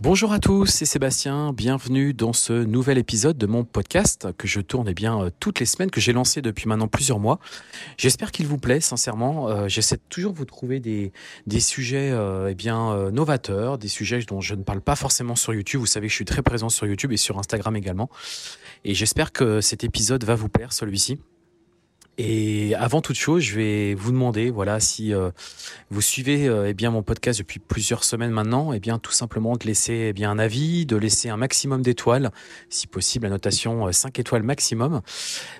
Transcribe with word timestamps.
Bonjour 0.00 0.32
à 0.32 0.40
tous, 0.40 0.66
c'est 0.66 0.86
Sébastien, 0.86 1.52
bienvenue 1.52 2.14
dans 2.14 2.32
ce 2.32 2.52
nouvel 2.52 2.98
épisode 2.98 3.38
de 3.38 3.46
mon 3.46 3.62
podcast 3.62 4.26
que 4.36 4.48
je 4.48 4.60
tourne 4.60 4.88
eh 4.88 4.92
bien 4.92 5.20
euh, 5.20 5.30
toutes 5.38 5.60
les 5.60 5.66
semaines, 5.66 5.92
que 5.92 6.00
j'ai 6.00 6.12
lancé 6.12 6.42
depuis 6.42 6.68
maintenant 6.68 6.88
plusieurs 6.88 7.20
mois. 7.20 7.38
J'espère 7.96 8.32
qu'il 8.32 8.48
vous 8.48 8.58
plaît, 8.58 8.80
sincèrement. 8.80 9.48
Euh, 9.48 9.68
j'essaie 9.68 9.98
toujours 10.08 10.32
de 10.32 10.38
vous 10.38 10.46
trouver 10.46 10.80
des, 10.80 11.12
des 11.46 11.60
sujets 11.60 12.10
euh, 12.10 12.48
eh 12.50 12.56
bien 12.56 13.10
novateurs, 13.12 13.78
des 13.78 13.86
sujets 13.86 14.18
dont 14.26 14.40
je 14.40 14.56
ne 14.56 14.64
parle 14.64 14.80
pas 14.80 14.96
forcément 14.96 15.36
sur 15.36 15.54
YouTube. 15.54 15.78
Vous 15.78 15.86
savez 15.86 16.08
que 16.08 16.10
je 16.10 16.16
suis 16.16 16.24
très 16.24 16.42
présent 16.42 16.70
sur 16.70 16.88
YouTube 16.88 17.12
et 17.12 17.16
sur 17.16 17.38
Instagram 17.38 17.76
également. 17.76 18.10
Et 18.84 18.94
j'espère 18.94 19.30
que 19.30 19.60
cet 19.60 19.84
épisode 19.84 20.24
va 20.24 20.34
vous 20.34 20.48
plaire, 20.48 20.72
celui-ci. 20.72 21.20
Et 22.16 22.76
avant 22.76 23.00
toute 23.00 23.16
chose, 23.16 23.42
je 23.42 23.56
vais 23.56 23.94
vous 23.94 24.12
demander, 24.12 24.50
voilà, 24.50 24.78
si 24.78 25.12
euh, 25.12 25.30
vous 25.90 26.00
suivez 26.00 26.46
euh, 26.46 26.68
eh 26.68 26.74
bien 26.74 26.92
mon 26.92 27.02
podcast 27.02 27.40
depuis 27.40 27.58
plusieurs 27.58 28.04
semaines 28.04 28.30
maintenant, 28.30 28.72
eh 28.72 28.78
bien 28.78 29.00
tout 29.00 29.10
simplement 29.10 29.56
de 29.56 29.64
laisser 29.66 30.06
eh 30.10 30.12
bien 30.12 30.30
un 30.30 30.38
avis, 30.38 30.86
de 30.86 30.96
laisser 30.96 31.28
un 31.28 31.36
maximum 31.36 31.82
d'étoiles, 31.82 32.30
si 32.68 32.86
possible 32.86 33.24
la 33.24 33.30
notation 33.30 33.90
5 33.90 34.16
euh, 34.16 34.20
étoiles 34.20 34.44
maximum, 34.44 35.00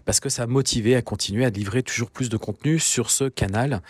parce 0.05 0.21
que 0.21 0.29
ça 0.29 0.45
a 0.45 0.47
motivé 0.47 0.95
à 0.95 1.03
continuer 1.03 1.45
à 1.45 1.51
livrer 1.51 1.83
toujours 1.83 2.13
plus 2.13 2.29
de 2.29 2.37
contenu 2.37 2.79
sur 2.79 3.11
ce 3.11 3.25
canal. 3.25 3.83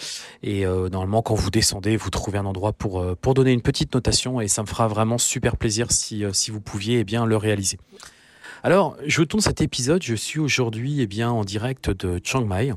Et 0.42 0.64
normalement, 0.64 1.20
quand 1.20 1.34
vous 1.34 1.50
descendez, 1.50 1.96
vous 1.96 2.10
trouvez 2.10 2.38
un 2.38 2.46
endroit 2.46 2.72
pour 2.72 3.04
pour 3.16 3.34
donner 3.34 3.52
une 3.52 3.62
petite 3.62 3.94
notation, 3.94 4.40
et 4.40 4.48
ça 4.48 4.62
me 4.62 4.66
fera 4.66 4.88
vraiment 4.88 5.18
super 5.18 5.56
plaisir 5.56 5.92
si 5.92 6.24
si 6.32 6.50
vous 6.50 6.60
pouviez 6.60 7.00
eh 7.00 7.04
bien 7.04 7.26
le 7.26 7.36
réaliser. 7.36 7.78
Alors, 8.64 8.96
je 9.04 9.22
tourne 9.22 9.42
cet 9.42 9.60
épisode. 9.60 10.02
Je 10.02 10.14
suis 10.14 10.40
aujourd'hui 10.40 11.02
eh 11.02 11.06
bien, 11.06 11.30
en 11.30 11.44
direct 11.44 11.90
de 11.90 12.18
Chiang 12.24 12.46
Mai. 12.46 12.72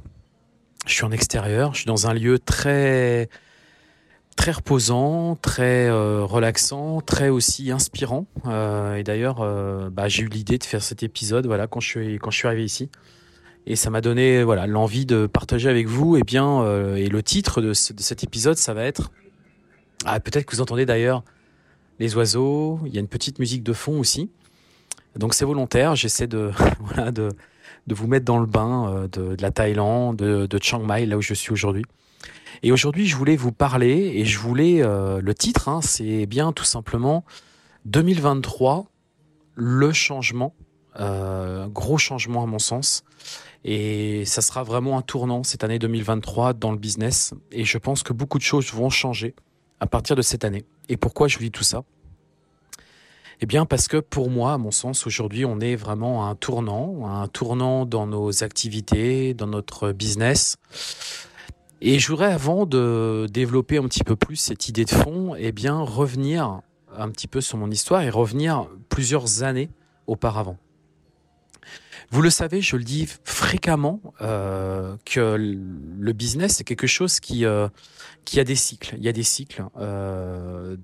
Je 0.86 0.92
suis 0.92 1.06
en 1.06 1.14
extérieur. 1.14 1.74
Je 1.74 1.78
suis 1.78 1.86
dans 1.86 2.08
un 2.08 2.14
lieu 2.14 2.40
très, 2.40 3.30
très 4.36 4.52
reposant, 4.52 5.38
très 5.38 5.88
euh, 5.88 6.26
relaxant, 6.26 7.00
très 7.00 7.30
aussi 7.30 7.72
inspirant. 7.72 8.28
Euh, 8.48 8.96
et 8.96 9.04
d'ailleurs, 9.04 9.38
euh, 9.40 9.90
bah, 9.90 10.10
j'ai 10.10 10.24
eu 10.24 10.28
l'idée 10.28 10.58
de 10.58 10.66
faire 10.66 10.84
cet 10.84 11.04
épisode 11.04 11.48
voilà, 11.48 11.68
quand, 11.68 11.80
je 11.80 11.88
suis, 11.88 12.20
quand 12.20 12.32
je 12.32 12.38
suis 12.40 12.48
arrivé 12.50 12.66
ici. 12.66 12.90
Et 13.66 13.78
ça 13.78 13.90
m'a 13.90 14.02
donné 14.02 14.44
voilà, 14.44 14.68
l'envie 14.68 15.06
de 15.06 15.26
partager 15.26 15.70
avec 15.70 15.88
vous. 15.88 16.18
Et, 16.18 16.20
eh 16.20 16.24
bien, 16.24 16.66
et 16.98 17.08
le 17.08 17.24
titre 17.24 17.62
de, 17.62 17.70
de, 17.70 17.74
cet 18.02 18.26
épisode, 18.26 18.58
ça 18.58 18.74
va 18.74 18.84
être... 18.84 19.10
Ah, 20.04 20.20
peut-être 20.20 20.48
que 20.48 20.54
vous 20.54 20.62
entendez 20.62 20.86
d'ailleurs 20.86 21.24
les 21.98 22.18
oiseaux. 22.18 22.82
Il 22.86 22.94
y 22.94 22.98
a 22.98 23.00
une 23.00 23.08
petite 23.08 23.40
musique 23.40 23.64
de 23.64 23.72
fond 23.72 24.02
aussi. 24.02 24.30
Donc 25.18 25.34
c'est 25.34 25.46
volontaire, 25.46 25.96
j'essaie 25.96 26.28
de, 26.28 26.52
de, 27.12 27.34
vous 27.90 28.08
mettre 28.08 28.26
dans 28.26 28.40
le 28.40 28.46
bain 28.46 28.94
euh, 28.94 29.08
de, 29.08 29.36
la 29.42 29.52
Thaïlande, 29.52 30.18
de, 30.18 30.46
de, 30.46 30.60
Chiang 30.62 30.84
Mai, 30.84 31.06
là 31.06 31.18
où 31.18 31.22
je 31.22 31.34
suis 31.34 31.52
aujourd'hui. 31.52 31.84
Et 32.64 32.72
aujourd'hui, 32.72 33.06
je 33.06 33.16
voulais 33.16 33.36
vous 33.36 33.52
parler, 33.52 34.12
et 34.16 34.26
je 34.26 34.40
voulais, 34.40 34.82
euh, 34.82 35.22
le 35.22 35.34
titre, 35.34 35.70
hein, 35.70 35.82
c'est 35.82 36.26
bien 36.26 36.52
tout 36.54 36.64
simplement 36.64 37.24
2023, 37.86 38.88
le 39.56 39.92
changement, 39.94 40.56
euh, 41.00 41.68
gros 41.68 41.98
changement 41.98 42.44
à 42.44 42.46
mon 42.46 42.60
sens. 42.60 43.04
Et 43.64 44.24
ça 44.26 44.42
sera 44.42 44.64
vraiment 44.64 44.98
un 44.98 45.02
tournant 45.02 45.44
cette 45.44 45.64
année 45.64 45.80
2023 45.80 46.54
dans 46.54 46.72
le 46.72 46.78
business. 46.78 47.34
Et 47.52 47.66
je 47.66 47.78
pense 47.78 48.04
que 48.04 48.14
beaucoup 48.14 48.38
de 48.38 48.44
choses 48.44 48.72
vont 48.72 48.90
changer 48.90 49.36
à 49.80 49.88
partir 49.88 50.16
de 50.16 50.22
cette 50.22 50.46
année. 50.46 50.64
Et 50.90 50.98
pourquoi 50.98 51.28
je 51.28 51.38
vous 51.38 51.44
dis 51.44 51.52
tout 51.52 51.64
ça? 51.64 51.84
Eh 53.40 53.46
bien, 53.46 53.66
parce 53.66 53.88
que 53.88 53.98
pour 53.98 54.30
moi, 54.30 54.54
à 54.54 54.58
mon 54.58 54.72
sens, 54.72 55.06
aujourd'hui, 55.06 55.46
on 55.46 55.60
est 55.60 55.76
vraiment 55.76 56.26
à 56.26 56.30
un 56.30 56.36
tournant, 56.36 57.08
un 57.08 57.28
tournant 57.28 57.86
dans 57.86 58.08
nos 58.08 58.44
activités, 58.44 59.34
dans 59.34 59.48
notre 59.48 59.92
business. 59.92 60.58
Et 61.82 62.00
je 62.00 62.08
voudrais, 62.08 62.34
avant 62.34 62.66
de 62.66 63.28
développer 63.32 63.78
un 63.78 63.84
petit 63.84 64.04
peu 64.04 64.16
plus 64.16 64.38
cette 64.38 64.68
idée 64.68 64.86
de 64.86 64.90
fond, 64.90 65.36
eh 65.38 65.52
bien, 65.52 65.80
revenir 65.80 66.62
un 66.98 67.10
petit 67.10 67.28
peu 67.28 67.42
sur 67.42 67.58
mon 67.58 67.70
histoire 67.70 68.02
et 68.02 68.10
revenir 68.10 68.68
plusieurs 68.90 69.44
années 69.44 69.70
auparavant. 70.08 70.58
Vous 72.10 72.22
le 72.22 72.30
savez, 72.30 72.62
je 72.62 72.78
le 72.78 72.84
dis 72.84 73.08
fréquemment, 73.26 74.02
euh, 74.22 74.96
que 75.06 75.36
le 75.38 76.14
business, 76.14 76.56
c'est 76.56 76.64
quelque 76.64 76.88
chose 76.88 77.20
qui, 77.20 77.46
euh, 77.46 77.68
qui 78.24 78.40
a 78.40 78.44
des 78.44 78.56
cycles. 78.56 78.96
Il 78.98 79.04
y 79.04 79.10
a 79.10 79.14
des 79.14 79.24
cycles. 79.24 79.66
Euh, 79.78 80.78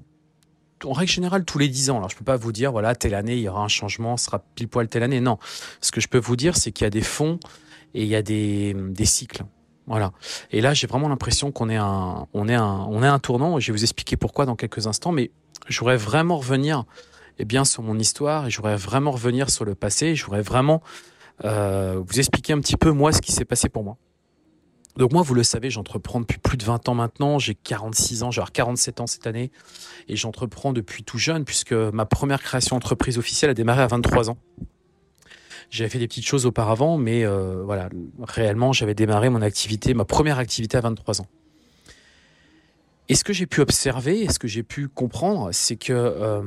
en 0.86 0.94
règle 0.94 1.12
générale 1.12 1.46
tous 1.46 1.60
les 1.60 1.68
10 1.68 1.90
ans. 1.90 1.98
Alors 1.98 2.10
je 2.10 2.16
peux 2.16 2.24
pas 2.24 2.38
vous 2.38 2.52
dire 2.52 2.72
voilà 2.72 2.96
telle 2.96 3.16
année 3.16 3.36
il 3.36 3.42
y 3.42 3.50
aura 3.50 3.64
un 3.64 3.68
changement, 3.68 4.18
sera 4.18 4.40
pile 4.56 4.68
poil 4.68 4.88
telle 4.88 5.04
année. 5.04 5.20
Non, 5.20 5.38
ce 5.82 5.92
que 5.92 6.02
je 6.02 6.08
peux 6.08 6.20
vous 6.20 6.36
dire 6.36 6.58
c'est 6.58 6.72
qu'il 6.72 6.86
y 6.86 6.88
a 6.88 6.92
des 6.92 7.02
fonds 7.02 7.40
et 7.94 8.04
il 8.04 8.08
y 8.08 8.16
a 8.16 8.22
des, 8.22 8.74
des 8.74 9.06
cycles. 9.06 9.44
Voilà. 9.88 10.12
Et 10.52 10.62
là 10.62 10.74
j'ai 10.74 10.88
vraiment 10.88 11.10
l'impression 11.10 11.52
qu'on 11.52 11.70
est 11.70 11.78
un 11.78 12.28
on 12.34 12.48
est 12.48 12.56
un 12.56 12.86
on 12.90 13.04
est 13.04 13.08
un 13.08 13.20
tournant. 13.20 13.60
Je 13.60 13.72
vais 13.72 13.78
vous 13.78 13.84
expliquer 13.84 14.18
pourquoi 14.18 14.46
dans 14.46 14.56
quelques 14.56 14.88
instants, 14.88 15.12
mais 15.12 15.32
je 15.68 15.80
voudrais 15.80 15.98
vraiment 15.98 16.38
revenir 16.38 16.86
eh 17.40 17.46
bien 17.46 17.66
sur 17.66 17.84
mon 17.84 17.98
histoire 17.98 18.48
et 18.48 18.52
je 18.52 18.58
voudrais 18.58 18.76
vraiment 18.76 19.12
revenir 19.12 19.50
sur 19.50 19.66
le 19.66 19.76
passé. 19.76 20.16
Je 20.16 20.26
voudrais 20.26 20.42
vraiment 20.42 20.82
euh, 21.44 22.02
vous 22.06 22.20
expliquer 22.20 22.54
un 22.54 22.60
petit 22.60 22.78
peu 22.78 22.92
moi 22.92 23.12
ce 23.12 23.22
qui 23.22 23.32
s'est 23.32 23.46
passé 23.46 23.70
pour 23.70 23.84
moi. 23.84 23.98
Donc 24.96 25.12
moi, 25.12 25.24
vous 25.24 25.34
le 25.34 25.44
savez, 25.44 25.72
j'entreprends 25.72 26.20
depuis 26.20 26.38
plus 26.38 26.58
de 26.58 26.64
20 26.64 26.88
ans 26.90 26.94
maintenant. 26.94 27.40
J'ai 27.40 27.56
46 27.56 28.24
ans, 28.24 28.32
j'ai 28.32 28.44
47 28.52 29.02
ans 29.02 29.08
cette 29.08 29.26
année. 29.26 29.52
Et 30.08 30.16
j'entreprends 30.16 30.72
depuis 30.72 31.04
tout 31.04 31.18
jeune, 31.18 31.46
puisque 31.46 31.74
ma 31.74 32.06
première 32.06 32.42
création 32.42 32.76
d'entreprise 32.76 33.18
officielle 33.18 33.50
a 33.50 33.54
démarré 33.56 33.82
à 33.82 33.88
23 33.88 34.30
ans. 34.30 34.38
J'avais 35.72 35.90
fait 35.90 35.98
des 35.98 36.08
petites 36.08 36.28
choses 36.28 36.46
auparavant, 36.46 36.98
mais 36.98 37.26
euh, 37.26 37.64
voilà, 37.64 37.90
réellement, 38.22 38.74
j'avais 38.74 38.94
démarré 38.94 39.30
mon 39.32 39.42
activité, 39.42 39.96
ma 39.96 40.06
première 40.06 40.38
activité 40.38 40.78
à 40.78 40.82
23 40.82 41.22
ans. 41.22 41.28
Et 43.10 43.16
ce 43.16 43.24
que 43.24 43.34
j'ai 43.34 43.48
pu 43.48 43.62
observer, 43.62 44.22
et 44.22 44.32
ce 44.32 44.38
que 44.38 44.48
j'ai 44.48 44.62
pu 44.62 44.88
comprendre, 44.88 45.50
c'est 45.52 45.76
que 45.76 45.92
euh, 45.92 46.44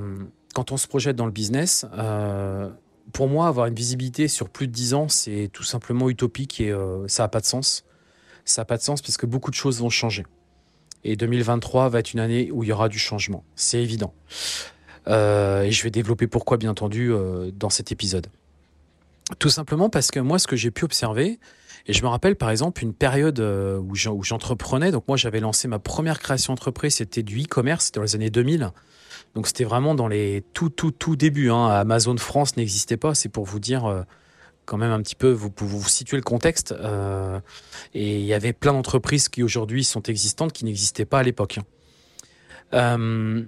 quand 0.55 0.71
on 0.71 0.77
se 0.77 0.87
projette 0.87 1.17
dans 1.17 1.27
le 1.27 1.33
business, 1.33 1.85
euh, 1.95 2.71
pour 3.13 3.29
moi, 3.29 3.49
avoir 3.49 3.67
une 3.67 3.75
visibilité 3.75 4.29
sur 4.29 4.49
plus 4.49 4.69
de 4.69 4.73
10 4.73 4.95
ans, 4.95 5.09
c'est 5.09 5.51
tout 5.53 5.65
simplement 5.65 6.09
utopique 6.09 6.61
et 6.61 6.73
ça 7.09 7.25
n'a 7.25 7.29
pas 7.29 7.41
de 7.41 7.47
sens 7.47 7.85
ça 8.47 8.63
n'a 8.63 8.65
pas 8.65 8.79
de 8.79 8.83
sens 8.83 9.03
parce 9.03 9.19
que 9.19 9.27
beaucoup 9.27 9.51
de 9.51 9.57
choses 9.57 9.81
vont 9.81 9.91
changer. 9.91 10.25
Et 11.05 11.17
2023 11.17 11.89
va 11.89 11.99
être 11.99 12.15
une 12.15 12.21
année 12.21 12.51
où 12.51 12.63
il 12.63 12.69
y 12.69 12.73
aura 12.73 12.89
du 12.89 12.99
changement, 12.99 13.45
c'est 13.55 13.83
évident. 13.83 14.15
Euh, 15.09 15.63
et 15.63 15.71
je 15.71 15.83
vais 15.83 15.91
développer 15.91 16.27
pourquoi, 16.27 16.57
bien 16.57 16.71
entendu, 16.71 17.13
euh, 17.13 17.51
dans 17.53 17.71
cet 17.71 17.93
épisode. 17.93 18.29
Tout 19.39 19.51
simplement 19.51 19.91
parce 19.91 20.11
que 20.11 20.21
moi, 20.21 20.39
ce 20.39 20.47
que 20.47 20.57
j'ai 20.57 20.71
pu 20.71 20.85
observer, 20.85 21.39
et 21.87 21.93
je 21.93 22.03
me 22.03 22.09
rappelle 22.09 22.35
par 22.35 22.51
exemple 22.51 22.83
une 22.83 22.95
période 22.95 23.39
euh, 23.39 23.79
où 23.79 24.25
j'entreprenais, 24.25 24.91
donc 24.91 25.05
moi 25.07 25.17
j'avais 25.17 25.39
lancé 25.39 25.69
ma 25.69 25.79
première 25.79 26.19
création 26.19 26.53
d'entreprise, 26.53 26.97
c'était 26.97 27.23
du 27.23 27.43
e-commerce, 27.43 27.93
dans 27.93 28.03
les 28.03 28.15
années 28.17 28.31
2000. 28.31 28.73
Donc 29.35 29.47
c'était 29.47 29.65
vraiment 29.65 29.95
dans 29.95 30.09
les 30.09 30.43
tout, 30.53 30.71
tout, 30.71 30.91
tout 30.91 31.15
débuts. 31.15 31.51
Hein. 31.51 31.67
Amazon 31.67 32.17
France 32.17 32.57
n'existait 32.57 32.97
pas, 32.97 33.15
c'est 33.15 33.29
pour 33.29 33.45
vous 33.45 33.61
dire 33.61 34.05
quand 34.67 34.77
même 34.77 34.91
un 34.91 35.01
petit 35.01 35.15
peu, 35.15 35.31
vous 35.31 35.51
pouvez 35.51 35.79
vous 35.79 35.89
situer 35.89 36.17
le 36.17 36.23
contexte. 36.23 36.73
Euh, 36.73 37.41
et 37.95 38.19
il 38.19 38.27
y 38.27 38.35
avait 38.35 38.53
plein 38.53 38.73
d'entreprises 38.73 39.29
qui 39.29 39.43
aujourd'hui 39.43 39.85
sont 39.85 40.03
existantes 40.03 40.53
qui 40.53 40.65
n'existaient 40.65 41.07
pas 41.07 41.21
à 41.21 41.23
l'époque. 41.23 41.61
Euh, 42.75 43.43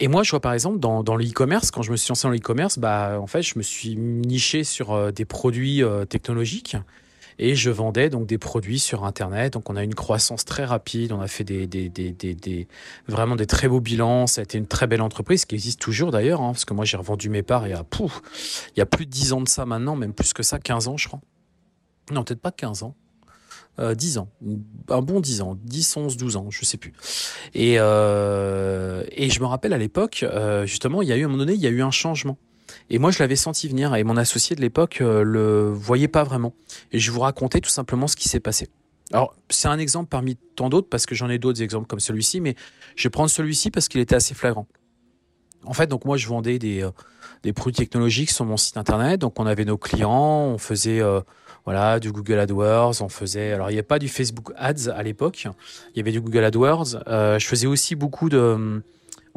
et 0.00 0.08
moi, 0.08 0.22
je 0.22 0.30
vois 0.30 0.40
par 0.40 0.52
exemple 0.52 0.78
dans, 0.78 1.02
dans 1.02 1.16
le 1.16 1.24
e-commerce, 1.24 1.70
quand 1.70 1.82
je 1.82 1.90
me 1.90 1.96
suis 1.96 2.10
lancé 2.10 2.24
dans 2.24 2.30
le 2.30 2.38
e-commerce, 2.38 2.78
bah, 2.78 3.18
en 3.20 3.26
fait, 3.26 3.42
je 3.42 3.54
me 3.56 3.62
suis 3.62 3.96
niché 3.96 4.64
sur 4.64 4.92
euh, 4.92 5.10
des 5.10 5.24
produits 5.24 5.82
technologiques 6.08 6.76
et 7.38 7.54
je 7.54 7.70
vendais 7.70 8.10
donc 8.10 8.26
des 8.26 8.38
produits 8.38 8.78
sur 8.78 9.04
Internet. 9.04 9.52
Donc 9.54 9.70
on 9.70 9.76
a 9.76 9.84
une 9.84 9.94
croissance 9.94 10.44
très 10.44 10.64
rapide, 10.64 11.12
on 11.12 11.20
a 11.20 11.28
fait 11.28 11.44
des, 11.44 11.66
des, 11.66 11.88
des, 11.88 12.12
des, 12.12 12.68
vraiment 13.06 13.36
des 13.36 13.46
très 13.46 13.68
beaux 13.68 13.80
bilans. 13.80 14.26
Ça 14.26 14.40
a 14.40 14.44
été 14.44 14.58
une 14.58 14.66
très 14.66 14.86
belle 14.86 15.02
entreprise 15.02 15.44
qui 15.44 15.54
existe 15.54 15.80
toujours 15.80 16.10
d'ailleurs, 16.10 16.40
hein, 16.40 16.52
parce 16.52 16.64
que 16.64 16.74
moi 16.74 16.84
j'ai 16.84 16.96
revendu 16.96 17.28
mes 17.28 17.42
parts 17.42 17.66
il 17.66 17.70
y 17.70 17.74
a, 17.74 17.84
pouf, 17.84 18.22
il 18.74 18.78
y 18.78 18.82
a 18.82 18.86
plus 18.86 19.06
de 19.06 19.10
10 19.10 19.32
ans 19.32 19.40
de 19.40 19.48
ça 19.48 19.66
maintenant, 19.66 19.96
même 19.96 20.12
plus 20.12 20.32
que 20.32 20.42
ça, 20.42 20.58
15 20.58 20.88
ans 20.88 20.96
je 20.96 21.08
crois. 21.08 21.20
Non, 22.10 22.24
peut-être 22.24 22.40
pas 22.40 22.52
15 22.52 22.82
ans. 22.82 22.94
Euh, 23.80 23.94
10 23.94 24.18
ans, 24.18 24.28
un 24.88 25.02
bon 25.02 25.20
10 25.20 25.40
ans, 25.40 25.56
10, 25.62 25.96
11, 25.96 26.16
12 26.16 26.36
ans, 26.36 26.46
je 26.50 26.64
sais 26.64 26.78
plus. 26.78 26.92
Et, 27.54 27.76
euh, 27.78 29.04
et 29.12 29.30
je 29.30 29.38
me 29.38 29.46
rappelle 29.46 29.72
à 29.72 29.78
l'époque, 29.78 30.24
euh, 30.24 30.66
justement, 30.66 31.00
il 31.00 31.08
y 31.08 31.12
a 31.12 31.16
eu 31.16 31.22
à 31.22 31.26
un 31.26 31.28
moment 31.28 31.38
donné, 31.38 31.52
il 31.52 31.60
y 31.60 31.66
a 31.68 31.70
eu 31.70 31.80
un 31.80 31.92
changement. 31.92 32.38
Et 32.90 32.98
moi, 32.98 33.10
je 33.10 33.18
l'avais 33.18 33.36
senti 33.36 33.68
venir 33.68 33.94
et 33.94 34.04
mon 34.04 34.16
associé 34.16 34.56
de 34.56 34.60
l'époque 34.60 35.00
euh, 35.00 35.22
le 35.22 35.70
voyait 35.70 36.08
pas 36.08 36.24
vraiment. 36.24 36.54
Et 36.92 36.98
je 36.98 37.10
vous 37.10 37.20
raconter 37.20 37.60
tout 37.60 37.70
simplement 37.70 38.06
ce 38.06 38.16
qui 38.16 38.28
s'est 38.28 38.40
passé. 38.40 38.68
Alors, 39.12 39.34
c'est 39.50 39.68
un 39.68 39.78
exemple 39.78 40.08
parmi 40.08 40.36
tant 40.56 40.68
d'autres 40.68 40.88
parce 40.88 41.06
que 41.06 41.14
j'en 41.14 41.28
ai 41.28 41.38
d'autres 41.38 41.62
exemples 41.62 41.86
comme 41.86 42.00
celui-ci, 42.00 42.40
mais 42.40 42.56
je 42.96 43.04
vais 43.04 43.10
prendre 43.10 43.30
celui-ci 43.30 43.70
parce 43.70 43.88
qu'il 43.88 44.00
était 44.00 44.14
assez 44.14 44.34
flagrant. 44.34 44.66
En 45.64 45.72
fait, 45.72 45.86
donc 45.86 46.04
moi, 46.04 46.16
je 46.16 46.28
vendais 46.28 46.58
des, 46.58 46.82
euh, 46.82 47.52
produits 47.52 47.76
technologiques 47.76 48.30
sur 48.30 48.44
mon 48.44 48.56
site 48.56 48.76
internet. 48.76 49.20
Donc, 49.20 49.38
on 49.38 49.46
avait 49.46 49.64
nos 49.64 49.78
clients, 49.78 50.46
on 50.46 50.58
faisait 50.58 51.00
euh, 51.00 51.20
voilà 51.64 52.00
du 52.00 52.12
Google 52.12 52.38
AdWords, 52.38 53.02
on 53.02 53.08
faisait. 53.08 53.52
Alors, 53.52 53.70
il 53.70 53.74
n'y 53.74 53.80
a 53.80 53.84
pas 53.84 53.98
du 53.98 54.08
Facebook 54.08 54.52
Ads 54.56 54.90
à 54.94 55.02
l'époque. 55.02 55.46
Il 55.94 55.98
y 55.98 56.00
avait 56.00 56.12
du 56.12 56.20
Google 56.20 56.44
AdWords. 56.44 57.02
je 57.06 57.46
faisais 57.46 57.66
aussi 57.66 57.96
beaucoup 57.96 58.28
de 58.28 58.82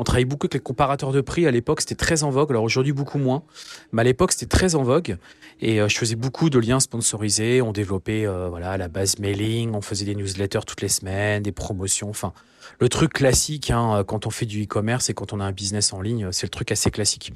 on 0.02 0.04
travaillait 0.04 0.26
beaucoup 0.26 0.48
avec 0.48 0.56
les 0.56 0.60
comparateurs 0.60 1.12
de 1.12 1.22
prix. 1.22 1.46
À 1.46 1.52
l'époque, 1.52 1.82
c'était 1.82 1.94
très 1.94 2.24
en 2.24 2.32
vogue. 2.32 2.50
Alors 2.50 2.64
aujourd'hui, 2.64 2.92
beaucoup 2.92 3.20
moins. 3.20 3.44
Mais 3.92 4.02
à 4.02 4.04
l'époque, 4.04 4.32
c'était 4.32 4.48
très 4.48 4.74
en 4.74 4.82
vogue. 4.82 5.18
Et 5.62 5.80
euh, 5.80 5.88
je 5.88 5.96
faisais 5.96 6.16
beaucoup 6.16 6.50
de 6.50 6.58
liens 6.58 6.80
sponsorisés. 6.80 7.62
On 7.62 7.72
développait 7.72 8.26
euh, 8.26 8.50
voilà 8.50 8.78
la 8.78 8.88
base 8.88 9.20
mailing. 9.20 9.76
On 9.76 9.82
faisait 9.82 10.06
des 10.06 10.16
newsletters 10.16 10.62
toutes 10.66 10.82
les 10.82 10.88
semaines, 10.88 11.44
des 11.44 11.52
promotions. 11.52 12.10
Enfin, 12.10 12.34
le 12.80 12.90
truc 12.90 13.14
classique 13.14 13.70
hein, 13.70 14.04
quand 14.08 14.26
on 14.26 14.32
fait 14.32 14.48
du 14.48 14.64
e-commerce 14.64 15.12
et 15.12 15.14
quand 15.14 15.34
on 15.34 15.40
a 15.40 15.46
un 15.46 15.52
business 15.52 15.94
en 15.94 16.02
ligne, 16.02 16.32
c'est 16.32 16.48
le 16.48 16.52
truc 16.52 16.72
assez 16.72 16.90
classique. 16.90 17.32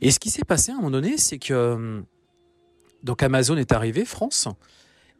Et 0.00 0.12
ce 0.12 0.20
qui 0.20 0.30
s'est 0.30 0.44
passé 0.44 0.70
à 0.70 0.74
un 0.74 0.76
moment 0.76 0.92
donné, 0.92 1.18
c'est 1.18 1.38
que 1.38 2.04
donc 3.02 3.20
Amazon 3.24 3.56
est 3.56 3.72
arrivé 3.72 4.04
France 4.04 4.46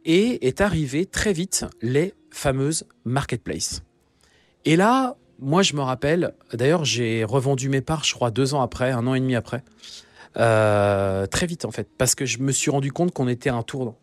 et 0.05 0.47
est 0.47 0.61
arrivé 0.61 1.05
très 1.05 1.33
vite 1.33 1.65
les 1.81 2.13
fameuses 2.31 2.85
marketplaces. 3.03 3.81
Et 4.63 4.77
là, 4.77 5.17
moi, 5.39 5.61
je 5.61 5.75
me 5.75 5.81
rappelle, 5.81 6.33
d'ailleurs, 6.53 6.85
j'ai 6.85 7.23
revendu 7.23 7.69
mes 7.69 7.81
parts, 7.81 8.03
je 8.03 8.13
crois, 8.13 8.31
deux 8.31 8.53
ans 8.53 8.61
après, 8.61 8.91
un 8.91 9.05
an 9.07 9.15
et 9.15 9.19
demi 9.19 9.35
après. 9.35 9.63
Euh, 10.37 11.25
très 11.27 11.45
vite, 11.45 11.65
en 11.65 11.71
fait, 11.71 11.87
parce 11.97 12.15
que 12.15 12.25
je 12.25 12.39
me 12.39 12.51
suis 12.51 12.71
rendu 12.71 12.91
compte 12.91 13.11
qu'on 13.11 13.27
était 13.27 13.49
un 13.49 13.63
tournant. 13.63 13.97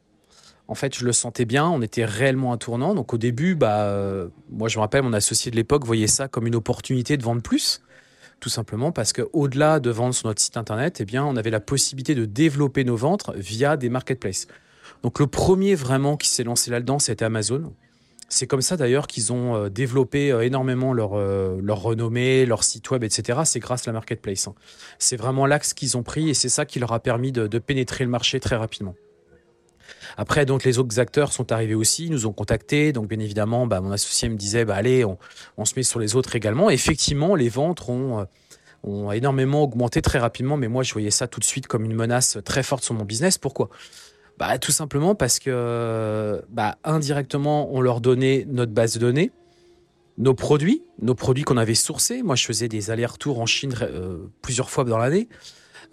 En 0.69 0.75
fait, 0.75 0.96
je 0.96 1.05
le 1.05 1.12
sentais 1.12 1.44
bien, 1.44 1.69
on 1.69 1.82
était 1.82 2.05
réellement 2.05 2.52
un 2.52 2.56
tournant. 2.56 2.94
Donc, 2.94 3.12
au 3.12 3.19
début, 3.19 3.55
bah, 3.55 3.82
euh, 3.82 4.29
moi, 4.50 4.69
je 4.69 4.79
me 4.79 4.81
rappelle, 4.81 5.02
mon 5.02 5.12
associé 5.12 5.50
de 5.50 5.56
l'époque 5.56 5.84
voyait 5.84 6.06
ça 6.06 6.29
comme 6.29 6.46
une 6.46 6.55
opportunité 6.55 7.17
de 7.17 7.23
vendre 7.23 7.43
plus. 7.43 7.82
Tout 8.40 8.49
simplement 8.49 8.90
parce 8.90 9.12
qu'au-delà 9.12 9.79
de 9.79 9.90
vendre 9.90 10.14
sur 10.14 10.26
notre 10.29 10.40
site 10.40 10.56
internet, 10.56 11.00
eh 11.00 11.05
bien, 11.05 11.25
on 11.25 11.37
avait 11.37 11.50
la 11.50 11.61
possibilité 11.61 12.14
de 12.14 12.25
développer 12.25 12.84
nos 12.84 12.96
ventes 12.96 13.31
via 13.37 13.76
des 13.76 13.88
marketplaces. 13.88 14.46
Donc, 15.02 15.19
le 15.19 15.26
premier 15.26 15.75
vraiment 15.75 16.17
qui 16.17 16.29
s'est 16.29 16.44
lancé 16.44 16.70
là-dedans, 16.70 16.99
c'était 16.99 17.25
Amazon. 17.25 17.73
C'est 18.32 18.46
comme 18.46 18.62
ça 18.62 18.79
d'ailleurs 18.79 19.08
qu'ils 19.08 19.31
ont 19.31 19.56
euh, 19.56 19.69
développé 19.69 20.32
euh, 20.32 20.40
énormément 20.40 20.94
leur, 20.94 21.19
euh, 21.19 21.61
leur 21.62 21.82
renommée, 21.82 22.46
leur 22.46 22.64
site 22.64 22.90
web, 22.90 23.05
etc. 23.05 23.40
C'est 23.44 23.61
grâce 23.61 23.87
à 23.87 23.90
la 23.90 23.93
marketplace. 23.93 24.49
Hein. 24.49 24.55
C'est 24.99 25.19
vraiment 25.19 25.44
l'axe 25.44 25.75
qu'ils 25.75 25.99
ont 25.99 26.02
pris 26.02 26.31
et 26.31 26.34
c'est 26.34 26.49
ça 26.49 26.64
qui 26.64 26.79
leur 26.79 26.94
a 26.94 27.00
permis 27.00 27.31
de, 27.31 27.46
pénétrer 27.58 28.05
le 28.05 28.11
marché 28.11 28.40
très 28.40 28.56
rapidement. 28.56 28.94
Après, 30.17 30.46
donc 30.46 30.64
les 30.64 30.79
autres 30.79 30.99
acteurs 30.99 31.31
sont 31.31 31.52
arrivés 31.52 31.75
aussi, 31.75 32.08
nous 32.08 32.25
ont 32.25 32.32
contactés. 32.32 32.94
Donc 32.94 33.06
bien 33.06 33.19
évidemment, 33.19 33.67
bah, 33.67 33.82
mon 33.82 33.93
associé 33.93 34.31
me 34.31 34.37
disait, 34.37 34.64
bah, 34.64 34.76
allez, 34.76 35.05
on, 35.05 35.64
se 35.67 35.75
met 35.76 35.82
sur 35.82 36.00
les 36.00 36.17
autres 36.17 36.34
également. 36.34 36.70
effectivement, 36.70 37.34
les 37.34 37.50
ventes 37.50 37.87
ont 37.87 39.12
énormément 39.12 39.62
augmenté 39.62 40.00
très 40.00 40.19
rapidement, 40.19 40.56
mais 40.56 40.69
moi 40.69 40.82
je 40.82 40.94
voyais 40.94 41.11
ça 41.11 41.29
tout 41.29 41.38
de 41.38 41.44
suite 41.44 41.67
comme 41.67 41.84
une 41.84 41.94
menace 41.94 42.38
très 42.46 42.62
forte 42.62 42.82
sur 42.82 42.94
mon 42.94 43.05
business. 43.05 43.37
Pourquoi? 43.37 43.69
Bah, 44.38 44.58
Tout 44.58 44.73
simplement 44.73 45.14
parce 45.14 45.38
que 45.38 46.43
bah, 46.50 46.79
indirectement, 46.84 47.75
on 47.75 47.81
leur 47.81 48.00
donnait 48.00 48.46
notre 48.49 48.73
base 48.73 48.94
de 48.94 49.00
données, 49.00 49.31
nos 50.19 50.34
produits, 50.34 50.82
nos 51.00 51.14
produits 51.14 51.44
qu'on 51.44 51.56
avait 51.56 51.75
sourcés. 51.75 52.23
Moi, 52.23 52.37
je 52.37 52.44
faisais 52.44 52.69
des 52.69 52.90
allers-retours 52.90 53.40
en 53.40 53.46
Chine 53.46 53.75
euh, 53.81 54.19
plusieurs 54.43 54.70
fois 54.70 54.84
dans 54.84 54.99
l'année. 54.99 55.29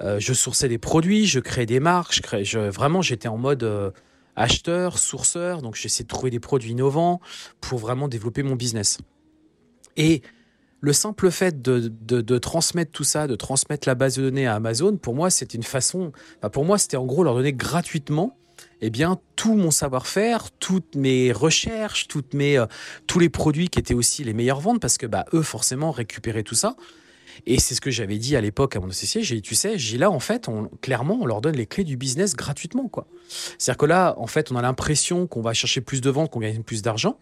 Euh, 0.02 0.20
je 0.20 0.34
sourçais 0.34 0.68
des 0.68 0.78
produits, 0.78 1.26
je 1.26 1.40
créais 1.40 1.66
des 1.66 1.80
marques. 1.80 2.22
Je 2.44 2.60
vraiment, 2.60 3.02
j'étais 3.02 3.28
en 3.28 3.38
mode 3.38 3.64
euh, 3.64 3.92
acheteur, 4.36 4.98
sourceur. 4.98 5.62
Donc, 5.62 5.76
j'essayais 5.76 6.04
de 6.04 6.10
trouver 6.10 6.32
des 6.32 6.40
produits 6.40 6.72
innovants 6.72 7.20
pour 7.62 7.80
vraiment 7.80 8.08
développer 8.08 8.44
mon 8.44 8.56
business. 8.56 9.00
Et 9.98 10.22
le 10.82 10.94
simple 10.94 11.30
fait 11.30 11.62
de, 11.62 11.92
de, 12.02 12.38
transmettre 12.38 12.92
tout 12.92 13.04
ça, 13.04 13.28
de 13.28 13.36
transmettre 13.36 13.88
la 13.88 13.96
base 13.96 14.16
de 14.16 14.24
données 14.24 14.48
à 14.48 14.56
Amazon, 14.56 14.96
pour 14.98 15.14
moi, 15.14 15.30
c'était 15.30 15.58
une 15.58 15.64
façon. 15.64 16.12
Pour 16.54 16.66
moi, 16.66 16.78
c'était 16.78 16.98
en 16.98 17.06
gros 17.06 17.24
leur 17.24 17.36
donner 17.36 17.54
gratuitement 17.54 18.38
eh 18.82 18.90
bien 18.90 19.20
tout 19.36 19.56
mon 19.56 19.72
savoir-faire, 19.72 20.52
toutes 20.52 20.96
mes 20.96 21.32
recherches, 21.32 22.08
toutes 22.08 22.34
mes, 22.34 22.58
euh, 22.58 22.66
tous 23.08 23.20
les 23.20 23.30
produits 23.30 23.70
qui 23.70 23.80
étaient 23.80 23.94
aussi 23.94 24.24
les 24.24 24.34
meilleures 24.34 24.62
ventes, 24.62 24.80
parce 24.80 24.98
que 24.98 25.06
bah, 25.06 25.26
eux 25.34 25.42
forcément 25.42 25.92
récupéraient 25.92 26.44
tout 26.44 26.56
ça. 26.56 26.76
Et 27.46 27.60
c'est 27.60 27.74
ce 27.74 27.82
que 27.82 27.92
j'avais 27.92 28.18
dit 28.18 28.36
à 28.36 28.42
l'époque 28.42 28.76
à 28.76 28.80
mon 28.80 28.90
associé. 28.90 29.24
J'ai 29.24 29.36
dit, 29.36 29.42
tu 29.42 29.56
sais, 29.56 29.78
j'ai 29.78 29.98
là 29.98 30.12
en 30.12 30.20
fait, 30.20 30.50
clairement, 30.82 31.20
on 31.22 31.26
leur 31.26 31.42
donne 31.42 31.56
les 31.56 31.66
clés 31.66 31.86
du 31.86 31.96
business 31.96 32.36
gratuitement, 32.36 32.90
quoi. 32.90 33.08
C'est-à-dire 33.58 33.78
que 33.78 33.86
là, 33.86 34.16
en 34.18 34.28
fait, 34.28 34.52
on 34.52 34.56
a 34.56 34.62
l'impression 34.62 35.26
qu'on 35.28 35.42
va 35.42 35.54
chercher 35.54 35.82
plus 35.82 36.02
de 36.02 36.10
ventes, 36.10 36.32
qu'on 36.32 36.40
gagne 36.40 36.64
plus 36.64 36.82
d'argent. 36.82 37.18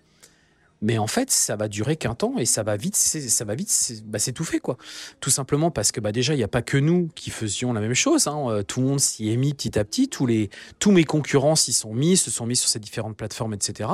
Mais 0.81 0.97
en 0.97 1.07
fait, 1.07 1.31
ça 1.31 1.55
va 1.55 1.67
durer 1.67 1.95
qu'un 1.95 2.13
temps 2.13 2.37
et 2.37 2.45
ça 2.45 2.61
va 2.61 2.77
vite, 2.77 2.95
ça 2.95 3.45
va 3.45 3.55
vite 3.55 4.03
bah, 4.05 4.19
s'étouffer 4.19 4.59
quoi. 4.59 4.77
Tout 5.19 5.31
simplement 5.31 5.71
parce 5.71 5.91
que 5.91 5.99
bah, 5.99 6.11
déjà 6.11 6.33
il 6.33 6.37
n'y 6.37 6.43
a 6.43 6.47
pas 6.47 6.61
que 6.61 6.77
nous 6.77 7.09
qui 7.15 7.31
faisions 7.31 7.73
la 7.73 7.81
même 7.81 7.95
chose. 7.95 8.27
Hein. 8.27 8.45
Euh, 8.49 8.63
tout 8.63 8.81
le 8.81 8.87
monde 8.87 8.99
s'y 8.99 9.31
est 9.31 9.37
mis 9.37 9.53
petit 9.53 9.79
à 9.79 9.83
petit. 9.83 10.07
Tous 10.07 10.27
les, 10.27 10.49
tous 10.77 10.91
mes 10.91 11.03
concurrents 11.03 11.55
s'y 11.55 11.73
sont 11.73 11.93
mis, 11.93 12.15
se 12.15 12.29
sont 12.29 12.45
mis 12.45 12.55
sur 12.55 12.69
ces 12.69 12.79
différentes 12.79 13.17
plateformes, 13.17 13.53
etc. 13.53 13.89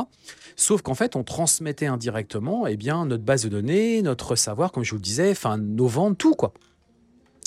Sauf 0.56 0.82
qu'en 0.82 0.96
fait, 0.96 1.16
on 1.16 1.24
transmettait 1.24 1.86
indirectement, 1.86 2.68
eh 2.68 2.76
bien, 2.76 3.06
notre 3.06 3.24
base 3.24 3.44
de 3.44 3.50
données, 3.50 4.02
notre 4.02 4.36
savoir, 4.36 4.72
comme 4.72 4.84
je 4.84 4.92
vous 4.92 4.98
le 4.98 5.02
disais, 5.02 5.32
enfin, 5.32 5.58
nos 5.58 5.88
ventes, 5.88 6.18
tout 6.18 6.36
quoi. 6.36 6.54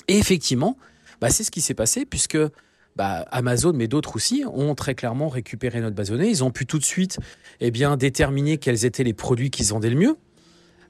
Et 0.08 0.16
effectivement, 0.18 0.78
bah, 1.20 1.30
c'est 1.30 1.44
ce 1.44 1.50
qui 1.50 1.60
s'est 1.60 1.74
passé 1.74 2.06
puisque 2.06 2.38
bah, 2.96 3.26
Amazon, 3.31 3.72
mais 3.75 3.88
d'autres 3.88 4.16
aussi, 4.16 4.44
ont 4.50 4.75
très 4.75 4.94
clairement 4.94 5.28
récupéré 5.28 5.81
notre 5.81 5.94
base 5.94 6.10
de. 6.10 6.25
Ils 6.25 6.43
ont 6.43 6.50
pu 6.50 6.66
tout 6.66 6.78
de 6.78 6.84
suite 6.84 7.19
eh 7.60 7.70
bien, 7.70 7.96
déterminer 7.96 8.58
quels 8.58 8.84
étaient 8.84 9.04
les 9.04 9.12
produits 9.12 9.50
qu'ils 9.50 9.66
vendaient 9.66 9.90
le 9.90 9.96
mieux. 9.96 10.16